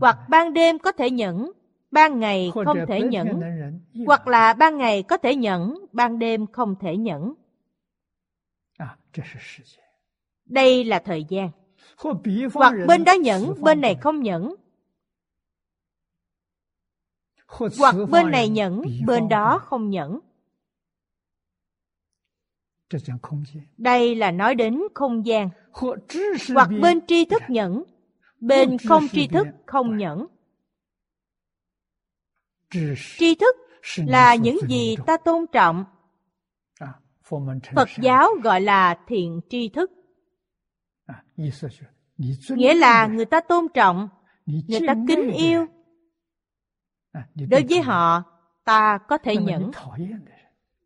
[0.00, 1.52] hoặc ban đêm có thể nhẫn
[1.90, 3.40] ban ngày không thể nhẫn.
[4.06, 7.34] hoặc là ban ngày có thể nhẫn ban đêm không thể nhẫn.
[10.44, 11.50] Đây là thời gian.
[12.54, 14.54] Hoặc bên đó nhẫn bên này không nhẫn.
[17.78, 20.20] Hoặc bên này nhẫn bên đó không nhẫn.
[23.76, 25.50] Đây là nói đến không gian
[26.54, 27.82] hoặc bên tri thức nhẫn
[28.42, 30.26] bên không tri thức không nhẫn.
[33.18, 33.56] tri thức
[33.96, 35.84] là những gì ta tôn trọng.
[37.74, 39.90] Phật giáo gọi là thiện tri thức.
[42.48, 44.08] Nghĩa là người ta tôn trọng
[44.46, 45.66] người ta kính yêu.
[47.34, 48.22] Đối với họ
[48.64, 49.70] ta có thể nhẫn.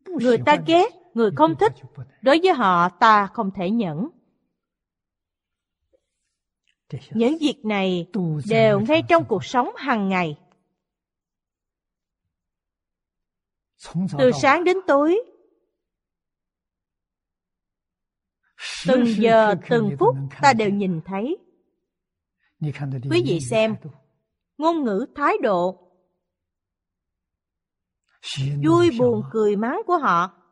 [0.05, 1.73] người ta ghét người không thích.
[2.23, 4.09] đối với họ ta không thể nhẫn.
[7.11, 8.07] Những việc này
[8.49, 10.39] đều ngay trong cuộc sống hàng ngày.
[14.19, 15.23] Từ sáng đến tối,
[18.87, 21.37] từng giờ, từng phút ta đều nhìn thấy.
[23.11, 23.77] Quý vị xem,
[24.59, 25.93] ngôn ngữ thái độ,
[28.65, 30.43] vui buồn cười mắng của họ.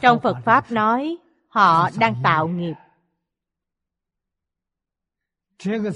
[0.00, 1.16] Trong Phật Pháp nói,
[1.48, 2.74] họ đang tạo nghiệp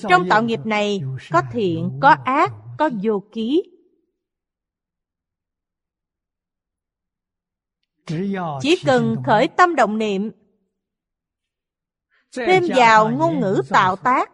[0.09, 1.01] trong tạo nghiệp này
[1.31, 3.63] có thiện, có ác, có vô ký.
[8.61, 10.31] Chỉ cần khởi tâm động niệm,
[12.37, 14.31] thêm vào ngôn ngữ tạo tác,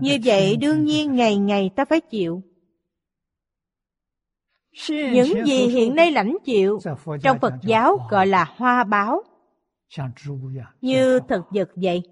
[0.00, 2.42] Như vậy đương nhiên ngày ngày ta phải chịu.
[4.88, 6.80] Những gì hiện nay lãnh chịu
[7.22, 9.22] trong phật giáo gọi là hoa báo.
[10.80, 12.02] Như thực vật vậy.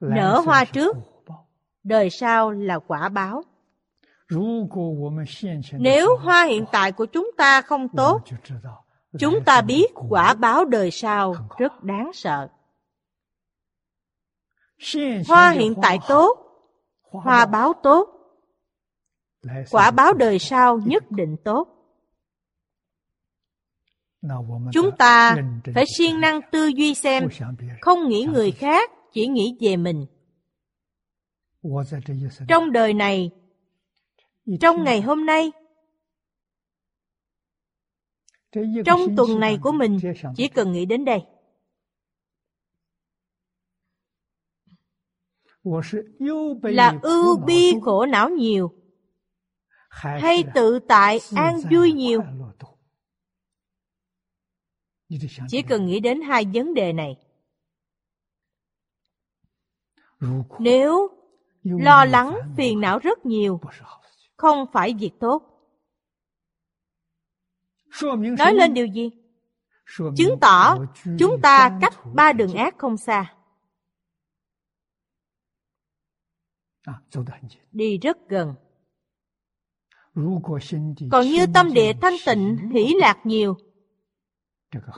[0.00, 0.96] Nở hoa trước,
[1.82, 3.42] đời sau là quả báo.
[5.72, 8.22] Nếu hoa hiện tại của chúng ta không tốt
[9.18, 12.48] chúng ta biết quả báo đời sau rất đáng sợ.
[15.28, 16.38] Hoa hiện tại tốt,
[17.02, 18.08] hoa báo tốt.
[19.70, 21.68] Quả báo đời sau nhất định tốt.
[24.72, 25.36] Chúng ta
[25.74, 27.28] phải siêng năng tư duy xem,
[27.80, 30.06] không nghĩ người khác, chỉ nghĩ về mình.
[32.48, 33.30] Trong đời này,
[34.60, 35.52] trong ngày hôm nay
[38.86, 39.98] trong tuần này của mình
[40.36, 41.20] chỉ cần nghĩ đến đây.
[46.62, 48.74] Là ưu bi khổ não nhiều
[49.88, 52.22] hay tự tại an vui nhiều.
[55.48, 57.16] chỉ cần nghĩ đến hai vấn đề này.
[60.58, 61.08] Nếu
[61.62, 63.60] lo lắng phiền não rất nhiều
[64.36, 65.53] không phải việc tốt
[68.38, 69.10] nói lên điều gì?
[70.16, 70.78] chứng tỏ
[71.18, 73.34] chúng ta cách ba đường ác không xa.
[77.72, 78.54] Đi rất gần.
[81.10, 83.56] còn như tâm địa thanh tịnh hỷ lạc nhiều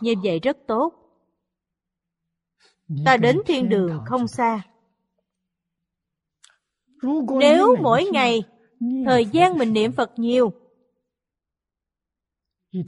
[0.00, 4.62] như vậy rất tốt。ta đến thiên đường không xa
[7.40, 8.42] nếu mỗi ngày
[9.06, 10.52] thời gian mình niệm phật nhiều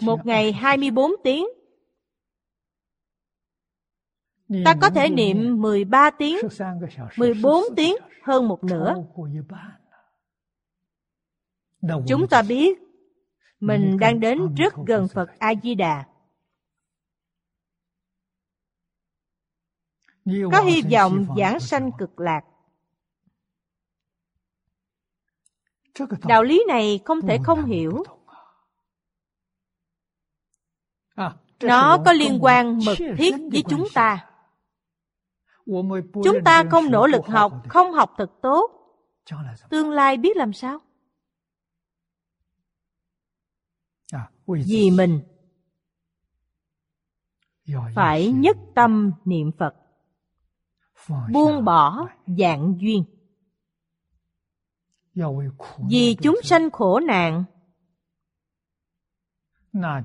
[0.00, 1.46] một ngày 24 24 tiếng,
[4.64, 6.36] Ta có thể niệm 13 tiếng,
[7.16, 8.94] 14 tiếng hơn một nửa.
[12.08, 12.78] Chúng ta biết
[13.60, 16.04] mình đang đến rất gần Phật A-di-đà.
[20.24, 22.44] Có hy vọng giảng sanh cực lạc.
[26.28, 28.02] Đạo lý này không thể không hiểu.
[31.62, 34.30] Nó có liên quan mật thiết với chúng ta.
[36.24, 38.70] Chúng ta không nỗ lực học, không học thật tốt.
[39.70, 40.78] Tương lai biết làm sao?
[44.46, 45.20] Vì mình
[47.94, 49.74] phải nhất tâm niệm Phật,
[51.32, 53.04] buông bỏ dạng duyên.
[55.90, 57.44] Vì chúng sanh khổ nạn,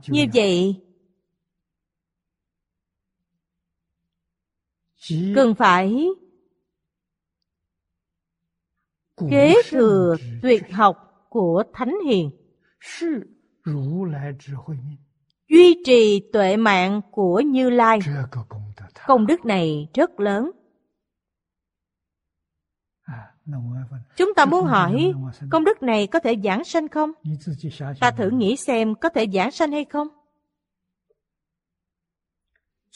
[0.07, 0.82] như vậy
[5.35, 6.07] cần phải
[9.30, 12.31] kế thừa tuyệt học của thánh hiền.
[15.49, 17.99] Duy trì tuệ mạng của như lai.
[19.07, 20.51] Công đức này rất lớn.
[24.17, 25.13] Chúng ta muốn hỏi
[25.51, 27.11] công đức này có thể giảng sanh không?
[27.99, 30.07] Ta thử nghĩ xem có thể giảng sanh hay không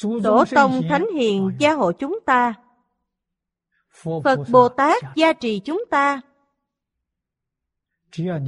[0.01, 2.53] Tổ tông Thánh Hiền gia hộ chúng ta.
[4.23, 6.21] Phật Bồ Tát gia trì chúng ta.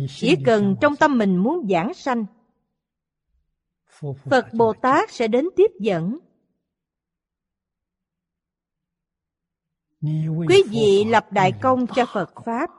[0.09, 2.25] Chỉ cần trong tâm mình muốn giảng sanh,
[4.29, 6.19] Phật Bồ Tát sẽ đến tiếp dẫn.
[10.47, 12.69] Quý vị lập đại công cho Phật Pháp.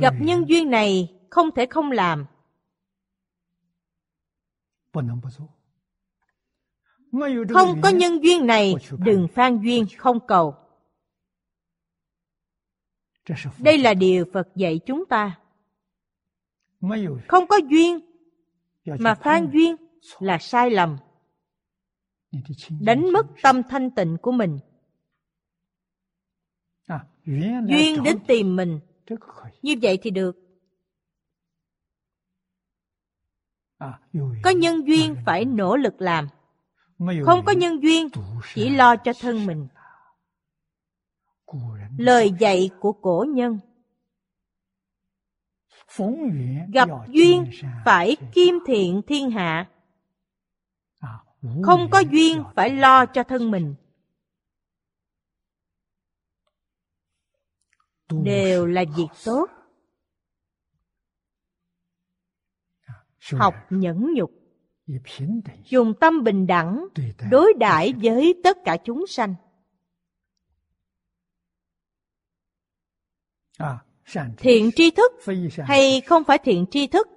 [0.00, 2.26] Gặp nhân duyên này không thể không làm.
[7.48, 10.54] Không có nhân duyên này, đừng phan duyên, không cầu.
[13.58, 15.40] Đây là điều Phật dạy chúng ta.
[17.28, 18.00] Không có duyên,
[18.84, 19.76] mà phan duyên
[20.18, 20.96] là sai lầm.
[22.80, 24.58] Đánh mất tâm thanh tịnh của mình.
[27.66, 28.80] Duyên đến tìm mình.
[29.62, 30.43] Như vậy thì được.
[34.42, 36.28] Có nhân duyên phải nỗ lực làm.
[37.24, 38.08] Không có nhân duyên,
[38.54, 39.68] chỉ lo cho thân mình.
[41.98, 43.58] Lời dạy của cổ nhân
[46.72, 47.50] Gặp duyên
[47.84, 49.70] phải kim thiện thiên hạ
[51.62, 53.74] Không có duyên phải lo cho thân mình
[58.22, 59.46] Đều là việc tốt
[63.32, 64.30] học nhẫn nhục.
[65.64, 66.86] dùng tâm bình đẳng
[67.30, 69.34] đối đãi với tất cả chúng sanh.
[74.38, 75.12] thiện tri thức
[75.58, 77.08] hay không phải thiện tri thức?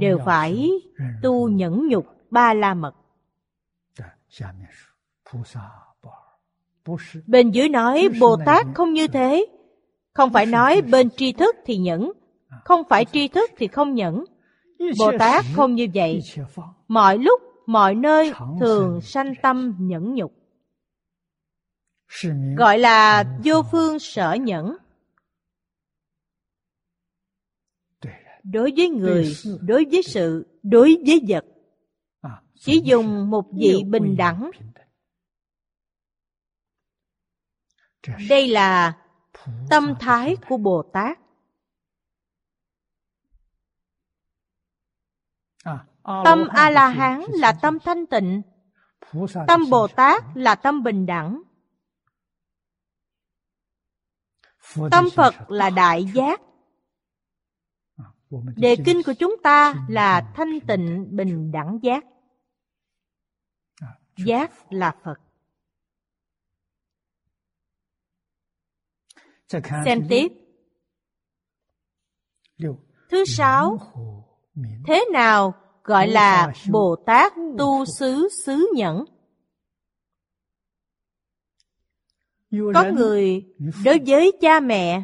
[0.00, 0.70] đều phải
[1.22, 2.94] tu nhẫn nhục ba la mật.
[7.26, 9.46] bên dưới nói bồ tát không như thế.
[10.12, 12.12] Không phải nói bên tri thức thì nhẫn
[12.64, 14.24] không phải tri thức thì không nhẫn.
[14.98, 16.20] Bồ Tát không như vậy.
[16.88, 20.32] Mọi lúc, mọi nơi thường sanh tâm nhẫn nhục.
[22.56, 24.76] Gọi là vô phương sở nhẫn.
[28.42, 31.44] Đối với người, đối với sự, đối với vật.
[32.54, 34.50] Chỉ dùng một vị bình đẳng.
[38.28, 38.98] Đây là
[39.70, 41.18] tâm thái của Bồ Tát.
[46.04, 48.42] Tâm A-la-hán là tâm thanh tịnh.
[49.48, 51.42] Tâm Bồ Tát là tâm bình đẳng.
[54.90, 56.40] Tâm Phật là đại giác.
[58.56, 62.04] Đề kinh của chúng ta là thanh tịnh bình đẳng giác.
[64.16, 65.16] Giác là Phật.
[69.84, 70.28] Xem tiếp.
[73.10, 73.78] Thứ sáu,
[74.86, 75.54] thế nào
[75.84, 79.04] gọi là Bồ Tát tu xứ xứ nhẫn.
[82.74, 83.46] Có người
[83.84, 85.02] đối với cha mẹ,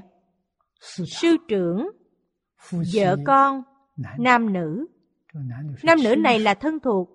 [1.06, 1.90] sư trưởng,
[2.94, 3.62] vợ con,
[4.18, 4.86] nam nữ.
[5.82, 7.08] Nam nữ này là thân thuộc.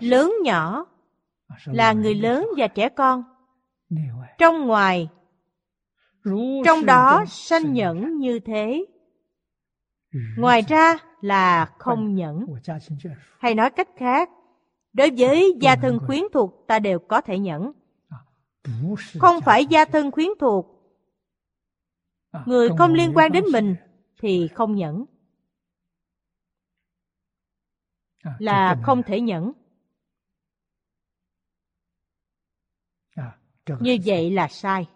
[0.00, 0.86] Lớn nhỏ
[1.64, 3.24] là người lớn và trẻ con.
[4.38, 5.08] Trong ngoài,
[6.64, 8.86] trong đó sanh nhẫn như thế
[10.12, 12.46] Ngoài ra là không nhẫn.
[13.38, 14.30] Hay nói cách khác,
[14.92, 17.72] đối với gia thân khuyến thuộc ta đều có thể nhẫn.
[19.18, 20.66] Không phải gia thân khuyến thuộc,
[22.46, 23.76] người không liên quan đến mình
[24.20, 25.04] thì không nhẫn.
[28.38, 29.52] Là không thể nhẫn.
[33.80, 34.86] Như vậy là sai.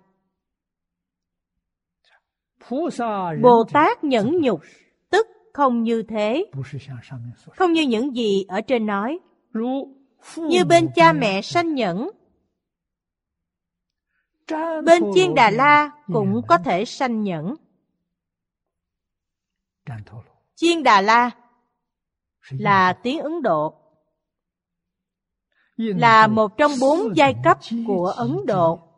[3.43, 4.61] Bồ Tát nhẫn nhục
[5.53, 6.51] không như thế,
[7.57, 9.19] không như những gì ở trên nói.
[10.37, 12.11] Như bên cha mẹ sanh nhẫn,
[14.85, 17.55] bên chiên Đà La cũng có thể sanh nhẫn.
[20.55, 21.31] Chiên Đà La
[22.51, 23.74] là tiếng Ấn Độ,
[25.77, 28.91] là một trong bốn giai cấp của Ấn Độ.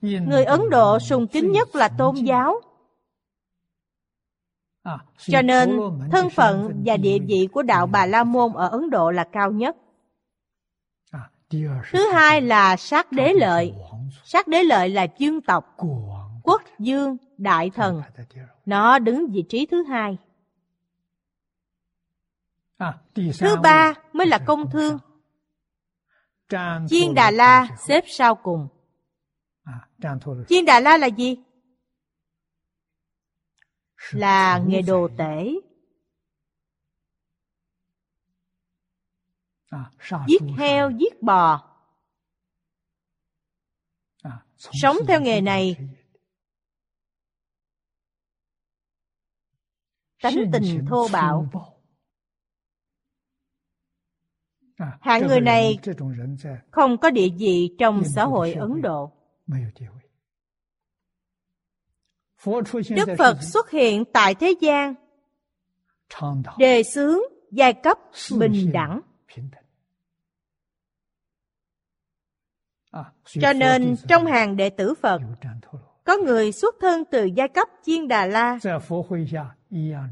[0.00, 2.60] người ấn độ sùng kính nhất là tôn giáo.
[5.18, 5.80] Cho nên
[6.12, 9.52] thân phận và địa vị của đạo bà la môn ở ấn độ là cao
[9.52, 9.76] nhất.
[11.92, 13.74] Thứ hai là sát đế lợi.
[14.24, 15.76] sát đế lợi là dương tộc
[16.42, 18.02] quốc dương đại thần.
[18.66, 20.18] nó đứng vị trí thứ hai.
[23.14, 24.98] Thứ ba mới là công thương.
[26.88, 28.68] chiên đà la xếp sau cùng.
[30.48, 31.36] Chiên Đà La là gì?
[34.10, 35.52] Là nghề đồ tể.
[40.28, 41.64] Giết heo, giết bò.
[44.56, 45.76] Sống theo nghề này.
[50.22, 51.50] Tánh tình thô bạo.
[55.00, 55.78] Hạng người này
[56.70, 59.17] không có địa vị trong xã hội Ấn Độ.
[62.96, 64.94] Đức Phật xuất hiện tại thế gian.
[66.58, 67.18] Đề xướng
[67.50, 67.98] giai cấp
[68.38, 69.00] bình đẳng.
[72.90, 75.22] À, cho nên trong hàng đệ tử phật
[76.04, 78.58] có người xuất thân từ giai cấp chiên đà la.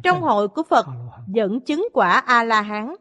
[0.02, 0.86] Trong hội của phật
[1.26, 2.94] dẫn chứng quả a la hán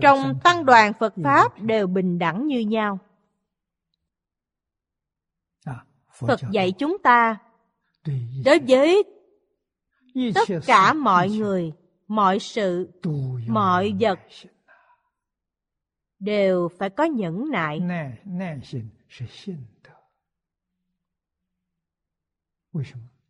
[0.00, 2.98] trong tăng đoàn phật pháp đều bình đẳng như nhau.
[6.20, 7.38] phật dạy chúng ta
[8.44, 9.02] đối với
[10.34, 11.72] tất cả mọi người
[12.08, 12.88] mọi sự
[13.48, 14.18] mọi vật
[16.18, 17.80] đều phải có nhẫn nại.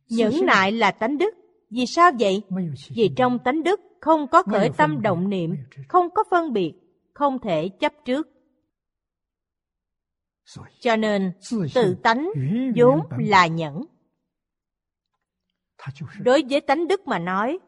[0.08, 1.34] Nhẫn nại là tánh đức.
[1.70, 2.42] Vì sao vậy?
[2.88, 5.56] Vì trong tánh đức không có khởi tâm động niệm
[5.88, 6.72] không có phân biệt
[7.14, 8.28] không thể chấp trước
[10.80, 11.32] cho nên
[11.74, 12.30] tự tánh
[12.76, 13.84] vốn là nhẫn.
[16.20, 17.58] Đối với tánh đức mà nói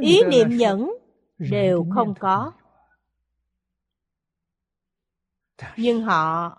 [0.00, 0.90] ý niệm nhẫn
[1.38, 2.52] đều không có.
[5.76, 6.58] nhưng họ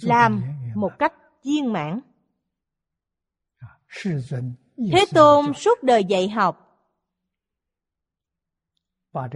[0.00, 0.42] làm
[0.74, 1.12] một cách
[1.44, 2.00] viên mãn.
[4.92, 6.62] Thế tôn suốt đời dạy học.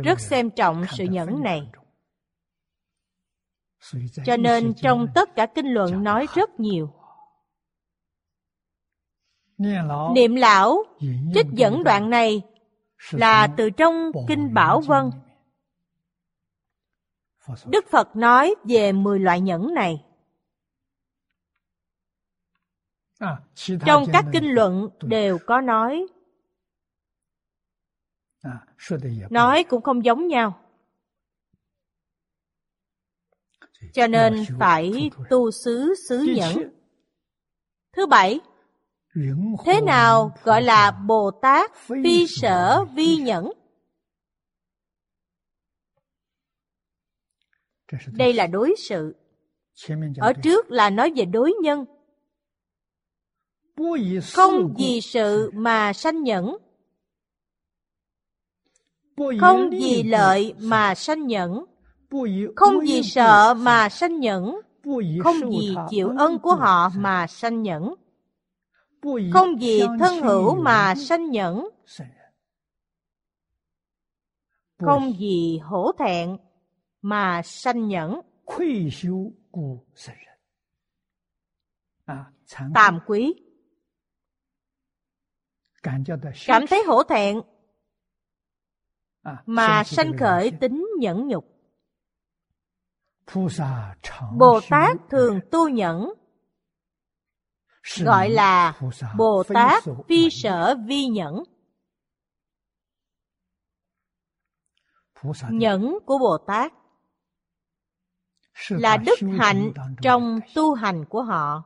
[0.04, 1.70] Rất xem trọng sự nhẫn này
[4.24, 6.92] cho nên trong tất cả kinh luận nói rất nhiều.
[10.14, 10.84] Niệm lão
[11.34, 12.42] trích dẫn đoạn này
[13.10, 15.10] là từ trong Kinh Bảo Vân.
[17.66, 20.04] Đức Phật nói về 10 loại nhẫn này.
[23.86, 26.06] Trong các kinh luận đều có nói.
[29.30, 30.59] Nói cũng không giống nhau.
[33.92, 36.70] cho nên phải tu xứ xứ nhẫn.
[37.92, 38.40] thứ bảy
[39.64, 43.52] thế nào gọi là bồ tát phi sở vi nhẫn?
[48.12, 49.14] Đây là đối sự.
[50.16, 51.84] Ở trước là nói về đối nhân.
[54.34, 56.56] Không vì sự mà sanh nhẫn.
[59.40, 61.64] Không vì lợi mà sanh nhẫn
[62.56, 64.60] không vì sợ mà sanh nhẫn.
[65.24, 67.94] Không vì chịu ân của họ mà sanh nhẫn.
[69.32, 71.68] Không vì thân hữu mà sanh nhẫn.
[74.78, 76.36] không vì hổ thẹn
[77.02, 78.20] mà sanh nhẫn.
[82.74, 83.34] Tạm quý.
[86.46, 87.40] Cảm thấy hổ thẹn
[89.46, 91.49] mà sanh khởi tính nhẫn nhục.
[94.38, 96.12] Bồ Tát thường tu nhẫn,
[97.98, 98.80] gọi là
[99.16, 101.34] Bồ Tát phi sở vi nhẫn.
[105.50, 106.72] Nhẫn của Bồ Tát
[108.68, 111.64] là đức hạnh trong tu hành của họ.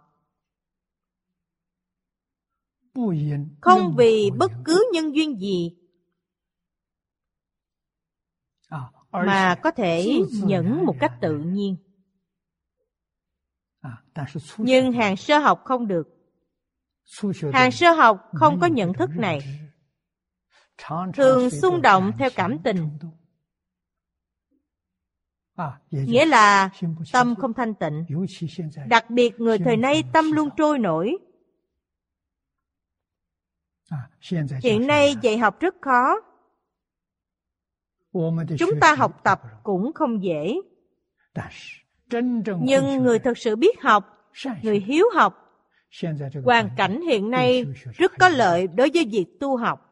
[3.61, 5.77] Không vì bất cứ nhân duyên gì
[9.15, 11.77] mà có thể nhẫn một cách tự nhiên.
[14.57, 16.09] Nhưng hàng sơ học không được.
[17.53, 19.61] Hàng sơ học không có nhận thức này.
[21.15, 22.99] Thường xung động theo cảm tình.
[25.91, 26.71] Nghĩa là
[27.13, 28.07] tâm không thanh tịnh.
[28.89, 31.17] Đặc biệt người thời nay tâm luôn trôi nổi.
[34.63, 36.15] Hiện nay dạy học rất khó.
[38.59, 40.55] Chúng ta học tập cũng không dễ.
[42.61, 44.33] Nhưng người thật sự biết học,
[44.63, 45.35] người hiếu học,
[46.45, 47.65] hoàn cảnh hiện nay
[47.95, 49.91] rất có lợi đối với việc tu học.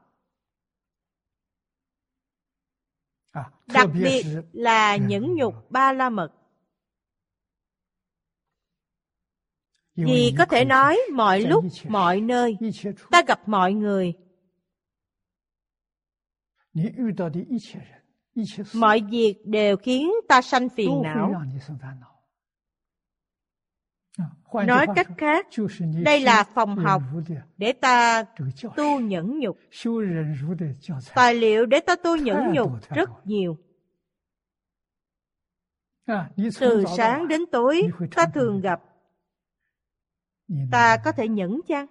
[3.66, 6.32] Đặc biệt là những nhục ba la mật.
[9.96, 12.56] Vì có thể nói mọi lúc, mọi nơi,
[13.10, 14.12] ta gặp mọi người.
[18.74, 21.42] Mọi việc đều khiến ta sanh phiền não.
[24.52, 25.46] Nói cách khác,
[26.04, 27.02] đây là phòng học
[27.58, 28.24] để ta
[28.76, 29.58] tu nhẫn nhục.
[31.14, 33.58] Tài liệu để ta tu nhẫn nhục rất nhiều.
[36.60, 37.82] Từ sáng đến tối,
[38.14, 38.82] ta thường gặp.
[40.70, 41.86] Ta có thể nhẫn chăng?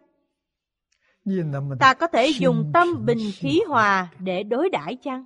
[1.79, 5.25] Ta có thể dùng tâm bình khí hòa để đối đãi chăng?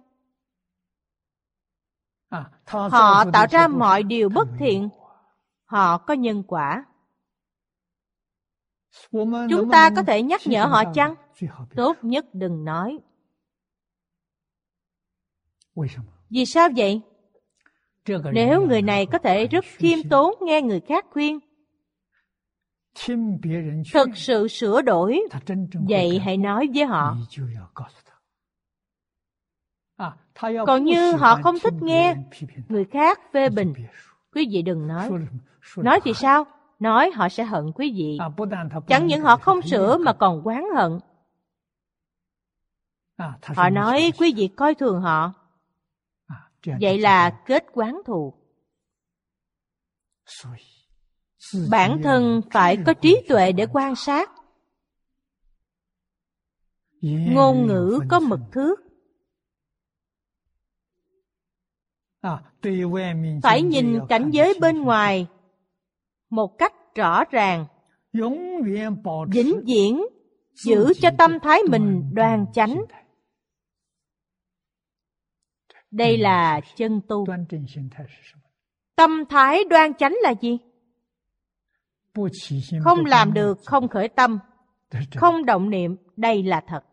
[2.65, 4.89] Họ tạo ra mọi điều bất thiện.
[5.65, 6.85] Họ có nhân quả.
[9.49, 11.15] Chúng ta có thể nhắc nhở họ chăng?
[11.75, 12.99] Tốt nhất đừng nói.
[16.29, 17.01] Vì sao vậy?
[18.33, 21.39] Nếu người này có thể rất khiêm tốn nghe người khác khuyên,
[23.93, 25.21] thực sự sửa đổi,
[25.71, 27.17] vậy hãy nói với họ.
[30.67, 32.15] Còn như họ không thích nghe
[32.69, 33.73] người khác phê bình,
[34.33, 35.09] quý vị đừng nói.
[35.77, 36.45] Nói thì sao?
[36.79, 38.17] Nói họ sẽ hận quý vị.
[38.87, 40.99] Chẳng những họ không sửa mà còn oán hận.
[43.55, 45.33] Họ nói quý vị coi thường họ.
[46.81, 48.33] Vậy là kết quán thù.
[51.71, 54.31] Bản thân phải có trí tuệ để quan sát.
[57.01, 58.84] Ngôn ngữ có mực thước.
[63.43, 65.27] Phải nhìn cảnh giới bên ngoài
[66.30, 67.65] một cách rõ ràng,
[69.27, 70.06] vĩnh viễn
[70.65, 72.81] giữ cho tâm thái mình đoan chánh.
[75.91, 77.26] Đây là chân tu.
[78.95, 80.57] Tâm thái đoan chánh là gì?
[82.84, 84.39] Không làm được, không khởi tâm,
[85.15, 86.84] không động niệm, đây là thật.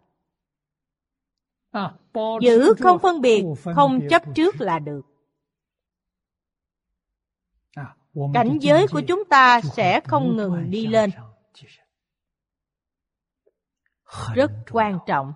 [2.43, 3.45] Giữ không phân biệt,
[3.75, 5.12] không chấp trước là được.
[8.35, 11.11] Cảnh giới của chúng ta sẽ không ngừng đi lên.
[14.35, 15.33] rất quan trọng.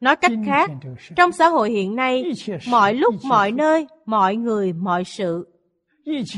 [0.00, 0.70] nói cách khác
[1.16, 2.24] trong xã hội hiện nay
[2.70, 5.50] mọi lúc mọi nơi mọi người mọi sự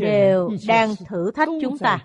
[0.00, 1.98] đều đang thử thách chúng ta.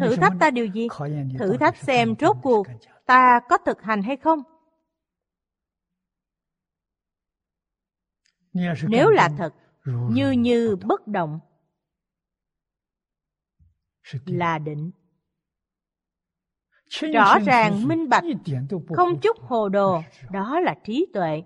[0.00, 0.88] thử thách ta điều gì?
[1.38, 2.66] thử thách xem rốt cuộc
[3.06, 4.42] ta có thực hành hay không
[8.88, 9.54] Nếu là thật,
[10.10, 11.40] như như bất động
[14.26, 14.90] là định.
[17.12, 18.24] Rõ ràng minh bạch,
[18.96, 21.42] không chút hồ đồ, đó là trí tuệ.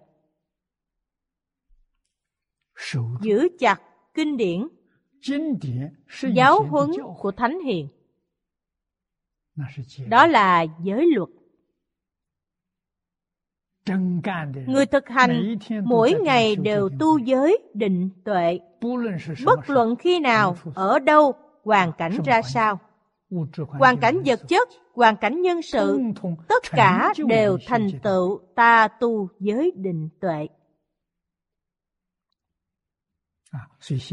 [3.22, 3.80] Giữ chặt
[4.14, 4.68] kinh điển,
[6.34, 7.88] giáo huấn của Thánh Hiền.
[10.08, 11.28] Đó là giới luật.
[14.66, 18.58] Người thực hành mỗi ngày đều tu giới định tuệ,
[19.44, 21.34] bất luận khi nào, ở đâu,
[21.64, 22.78] hoàn cảnh ra sao.
[23.66, 26.00] Hoàn cảnh vật chất, hoàn cảnh nhân sự,
[26.48, 30.48] tất cả đều thành tựu ta tu giới định tuệ.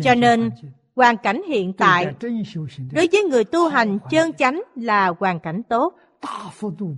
[0.03, 0.49] Cho nên,
[0.95, 2.15] hoàn cảnh hiện tại
[2.91, 5.93] đối với người tu hành chân chánh là hoàn cảnh tốt,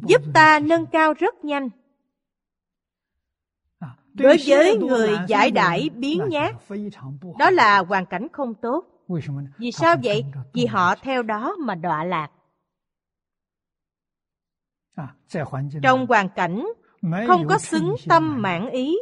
[0.08, 1.70] giúp ta nâng cao rất nhanh.
[1.70, 1.85] 啊，
[4.16, 6.56] đối với người giải đãi biến nhát
[7.40, 8.86] đó là hoàn cảnh không tốt.
[9.58, 10.26] Vì sao vậy?
[10.54, 12.32] vì họ theo đó mà đọa lạc.
[15.84, 16.66] Trong hoàn cảnh
[17.28, 18.98] không có xứng tâm mãn ý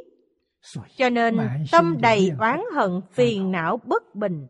[0.97, 1.37] cho nên
[1.71, 4.47] tâm đầy oán hận phiền não bất bình.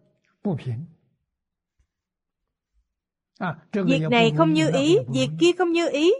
[3.73, 6.11] Việc này không như ý việc kia không như ý.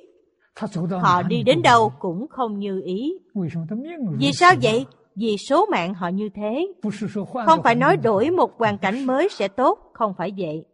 [1.02, 3.14] Họ đi đến đâu cũng không như ý.
[4.18, 4.86] Vì sao vậy?
[5.16, 6.68] Vì số mạng họ như thế.
[7.46, 10.66] Không phải nói đổi một hoàn cảnh mới sẽ tốt, không phải vậy.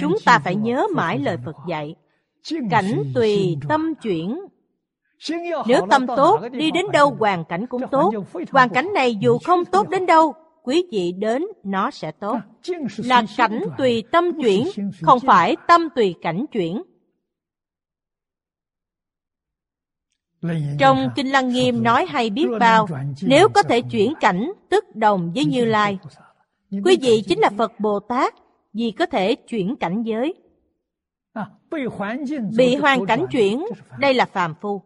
[0.00, 1.94] Chúng ta phải nhớ mãi lời Phật dạy.
[2.70, 4.40] Cảnh tùy tâm chuyển,
[5.66, 8.12] nếu tâm tốt, đi đến đâu hoàn cảnh cũng tốt.
[8.52, 12.38] Hoàn cảnh này dù không tốt đến đâu, quý vị đến nó sẽ tốt.
[12.96, 14.68] Là cảnh tùy tâm chuyển,
[15.02, 16.82] không phải tâm tùy cảnh chuyển.
[20.78, 22.86] Trong Kinh Lăng Nghiêm nói hay biết bao,
[23.22, 25.98] nếu có thể chuyển cảnh tức đồng với Như Lai.
[26.84, 28.34] Quý vị chính là Phật Bồ Tát,
[28.72, 30.34] vì có thể chuyển cảnh giới.
[32.56, 33.64] Bị hoàn cảnh chuyển,
[33.98, 34.82] đây là phàm phu.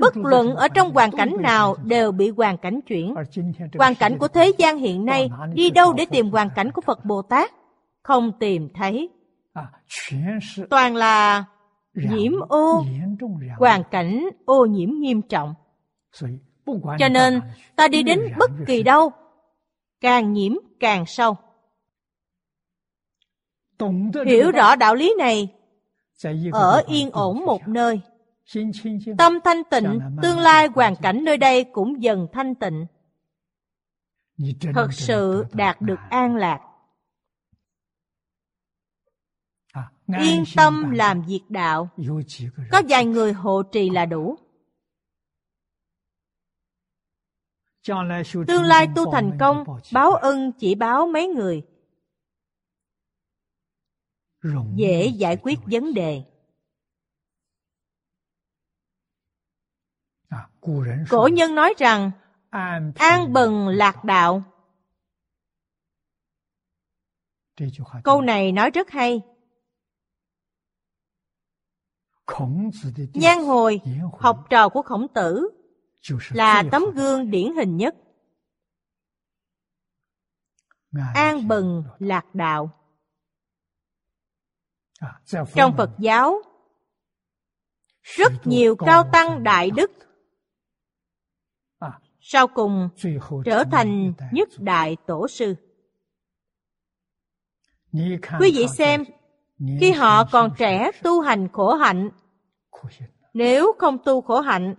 [0.00, 3.14] Bất luận ở trong hoàn cảnh nào đều bị hoàn cảnh chuyển.
[3.78, 7.04] Hoàn cảnh của thế gian hiện nay đi đâu để tìm hoàn cảnh của Phật
[7.04, 7.50] Bồ Tát?
[8.02, 9.08] Không tìm thấy.
[10.70, 11.44] Toàn là
[11.96, 12.84] nhiễm ô.
[13.58, 15.54] hoàn cảnh ô nhiễm nghiêm trọng.
[16.98, 17.40] Cho nên
[17.76, 19.10] ta đi đến bất kỳ đâu.
[20.00, 21.36] Càng nhiễm càng sâu.
[24.26, 25.48] Hiểu rõ đạo lý này.
[26.52, 28.00] Ở yên ổn một nơi.
[29.18, 32.86] Tâm thanh tịnh tương lai hoàn cảnh nơi đây cũng dần thanh tịnh.
[34.74, 36.60] Thật sự đạt được an lạc.
[40.06, 41.88] yên tâm làm việc đạo.
[42.70, 44.36] Có vài người hộ trì là đủ.
[48.46, 51.62] Tương lai tu thành công báo ân chỉ báo mấy người.
[54.74, 56.22] Dễ giải quyết vấn đề.
[61.10, 62.10] cổ nhân nói rằng
[62.94, 64.42] an bần lạc đạo.
[68.04, 69.20] Câu này nói rất hay.
[73.14, 73.80] Nhan hồi,
[74.18, 75.48] học trò của khổng tử,
[76.32, 77.94] là tấm gương điển hình nhất.
[81.14, 82.70] An bừng lạc đạo.
[85.54, 86.42] Trong Phật giáo,
[88.02, 89.90] rất nhiều cao tăng đại đức.
[92.20, 92.88] sau cùng
[93.44, 95.54] trở thành nhất đại tổ sư.
[98.40, 99.04] Quý vị xem
[99.58, 102.10] khi họ còn trẻ tu hành khổ hạnh.
[103.34, 104.74] nếu không tu khổ hạnh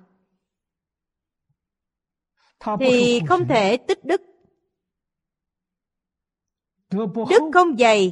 [2.79, 4.21] thì không thể tích đức.
[7.29, 8.11] Đức không dày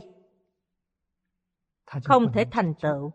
[1.86, 3.12] không thể thành tựu.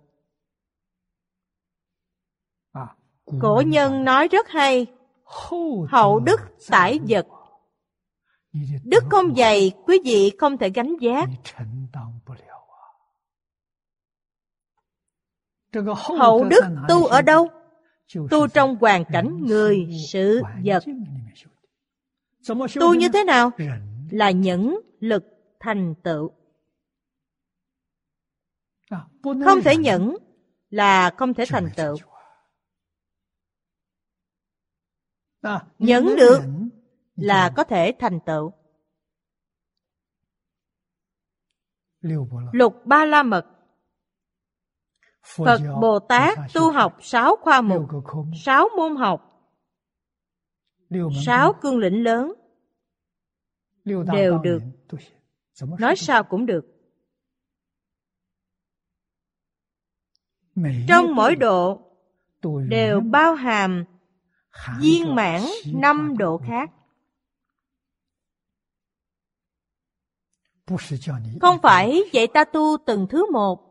[3.40, 4.86] Cổ nhân nói rất hay.
[5.89, 7.27] Hậu đức tải vật.
[8.85, 11.28] đức không dày quý vị không thể gánh vác.
[15.97, 17.49] hậu đức tu ở đâu?
[18.31, 20.85] Tu trong hoàn cảnh người sự vật.
[22.81, 23.51] tu như thế nào?
[24.11, 25.25] là nhẫn lực
[25.61, 26.31] thành tựu.
[29.23, 30.17] Không thể nhẫn
[30.71, 31.97] là không thể thành tựu.
[35.79, 36.41] Nhẫn được
[37.17, 38.53] là có thể thành tựu.
[42.53, 43.47] Lục ba la mật.
[45.23, 47.83] Phật Bồ Tát tu học sáu khoa mục,
[48.45, 49.49] sáu môn học,
[51.27, 52.33] sáu cương lĩnh lớn
[53.85, 54.63] đều được.
[55.79, 56.65] Nói sao cũng được.
[60.89, 61.81] Trong mỗi độ
[62.69, 63.85] đều bao hàm
[64.81, 65.43] viên mãn
[65.75, 66.71] năm độ khác.
[71.41, 73.70] Không phải vậy ta tu từng thứ một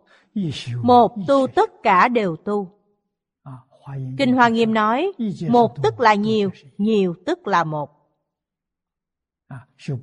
[0.82, 2.72] một tu tất cả đều tu.
[4.18, 5.12] Kinh Hoa Nghiêm nói,
[5.50, 7.90] một tức là nhiều, nhiều tức là một.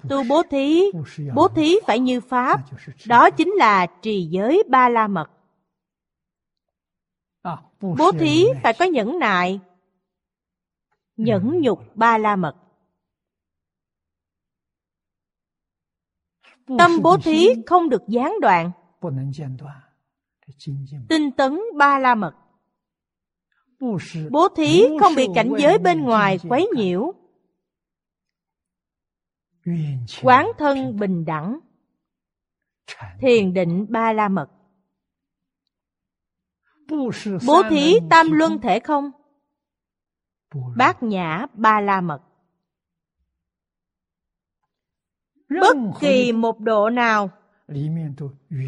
[0.08, 0.82] Tu bố thí,
[1.34, 2.60] bố thí phải như Pháp,
[3.06, 5.30] đó chính là trì giới ba la mật.
[7.80, 9.60] Bố thí phải có nhẫn nại,
[11.16, 12.56] nhẫn nhục ba la mật.
[16.78, 18.70] Tâm bố thí không được gián đoạn
[21.08, 22.34] tinh tấn ba la mật.
[24.30, 27.12] Bố thí không bị cảnh giới bên ngoài quấy nhiễu.
[30.22, 31.58] Quán thân bình đẳng.
[33.20, 34.50] Thiền định ba la mật.
[37.46, 39.10] Bố thí tam luân thể không?
[40.76, 42.22] Bát nhã ba la mật.
[45.48, 47.30] Bất kỳ một độ nào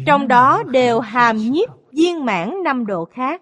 [0.05, 3.41] trong đó đều hàm nhiếp viên mãn năm độ khác.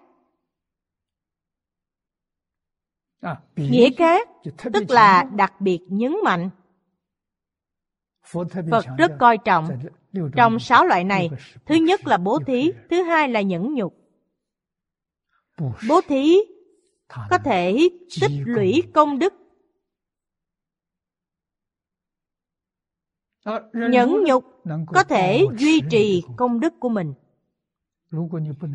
[3.56, 4.28] Nghĩa khác
[4.72, 6.50] tức là đặc biệt nhấn mạnh.
[8.70, 9.68] Phật rất coi trọng.
[10.36, 11.30] Trong sáu loại này,
[11.66, 13.94] thứ nhất là bố thí, thứ hai là nhẫn nhục.
[15.88, 16.36] Bố thí
[17.30, 17.88] có thể
[18.20, 19.34] tích lũy công đức.
[23.72, 24.44] Nhẫn nhục
[24.86, 27.14] có thể duy trì công đức của mình.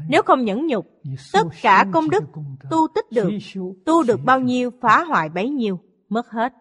[0.09, 1.01] Nếu không nhẫn nhục,
[1.33, 2.23] tất cả công đức
[2.69, 3.29] tu tích được,
[3.85, 5.79] tu được bao nhiêu phá hoại bấy nhiêu,
[6.09, 6.53] mất hết.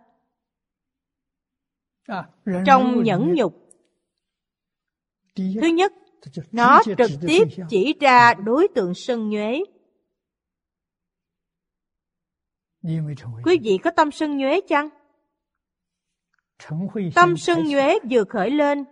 [2.67, 3.55] Trong nhẫn nhục,
[5.37, 5.93] thứ nhất,
[6.53, 9.61] nó trực tiếp chỉ ra đối tượng sân nhuế.
[13.45, 14.89] Quý vị có tâm sân nhuế chăng?
[17.15, 18.85] Tâm sân nhuế vừa khởi lên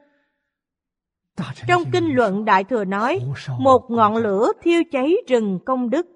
[1.69, 3.21] trong kinh luận Đại Thừa nói,
[3.59, 6.07] một ngọn lửa thiêu cháy rừng công đức.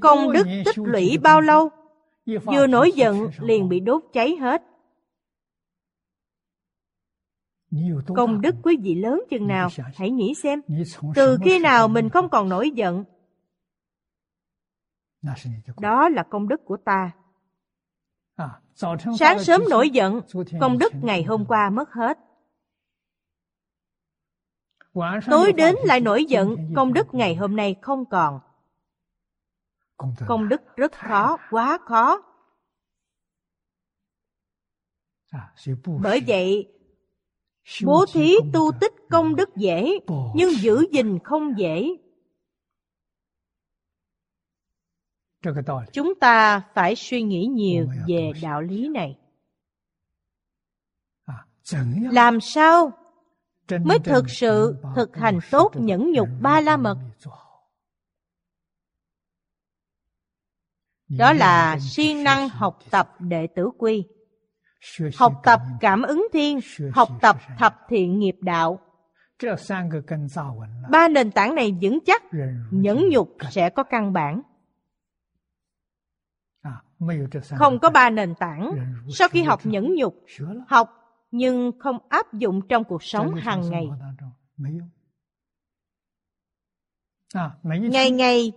[0.00, 1.68] Công đức tích lũy bao lâu?
[2.44, 4.62] Vừa nổi giận liền bị đốt cháy hết.
[8.16, 9.68] Công đức quý vị lớn chừng nào?
[9.94, 10.60] Hãy nghĩ xem.
[11.14, 13.04] Từ khi nào mình không còn nổi giận?
[15.80, 17.10] Đó là công đức của ta.
[19.18, 20.20] Sáng sớm nổi giận,
[20.60, 22.18] công đức ngày hôm qua mất hết.
[25.30, 28.40] Tối đến lại nổi giận, công đức ngày hôm nay không còn.
[30.26, 32.22] Công đức rất khó, quá khó.
[36.02, 36.72] Bởi vậy,
[37.84, 39.98] bố thí tu tích công đức dễ,
[40.34, 41.88] nhưng giữ gìn không dễ.
[45.92, 49.18] Chúng ta phải suy nghĩ nhiều về đạo lý này.
[52.10, 52.92] Làm sao
[53.84, 56.98] mới thực sự thực hành tốt nhẫn nhục ba la mật?
[61.08, 64.04] Đó là siêng năng học tập đệ tử quy.
[65.16, 66.60] Học tập cảm ứng thiên,
[66.92, 68.80] học tập thập thiện nghiệp đạo.
[70.90, 72.22] Ba nền tảng này vững chắc,
[72.70, 74.42] nhẫn nhục sẽ có căn bản.
[77.58, 78.70] Không có ba nền tảng,
[79.14, 80.24] sau khi học nhẫn nhục,
[80.68, 80.88] học
[81.30, 83.88] nhưng không áp dụng trong cuộc sống hàng ngày.
[87.62, 88.52] Ngày ngày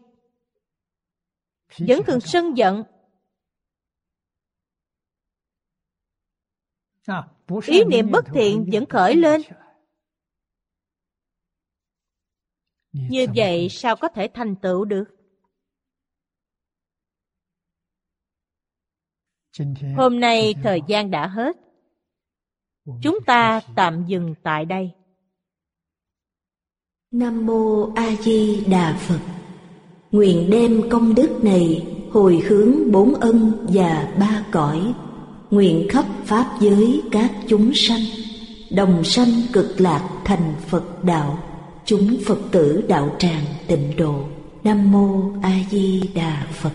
[1.79, 2.83] vẫn thường sân giận.
[7.65, 9.41] Ý niệm bất thiện vẫn khởi lên.
[12.91, 15.14] Như vậy sao có thể thành tựu được?
[19.97, 21.55] Hôm nay thời gian đã hết.
[23.01, 24.91] Chúng ta tạm dừng tại đây.
[27.11, 29.19] Nam mô A Di Đà Phật.
[30.11, 34.93] Nguyện đem công đức này hồi hướng bốn ân và ba cõi,
[35.51, 38.01] nguyện khắp pháp giới các chúng sanh,
[38.71, 41.39] đồng sanh cực lạc thành Phật đạo,
[41.85, 44.23] chúng Phật tử đạo tràng tịnh độ.
[44.63, 46.71] Nam mô A Di Đà Phật.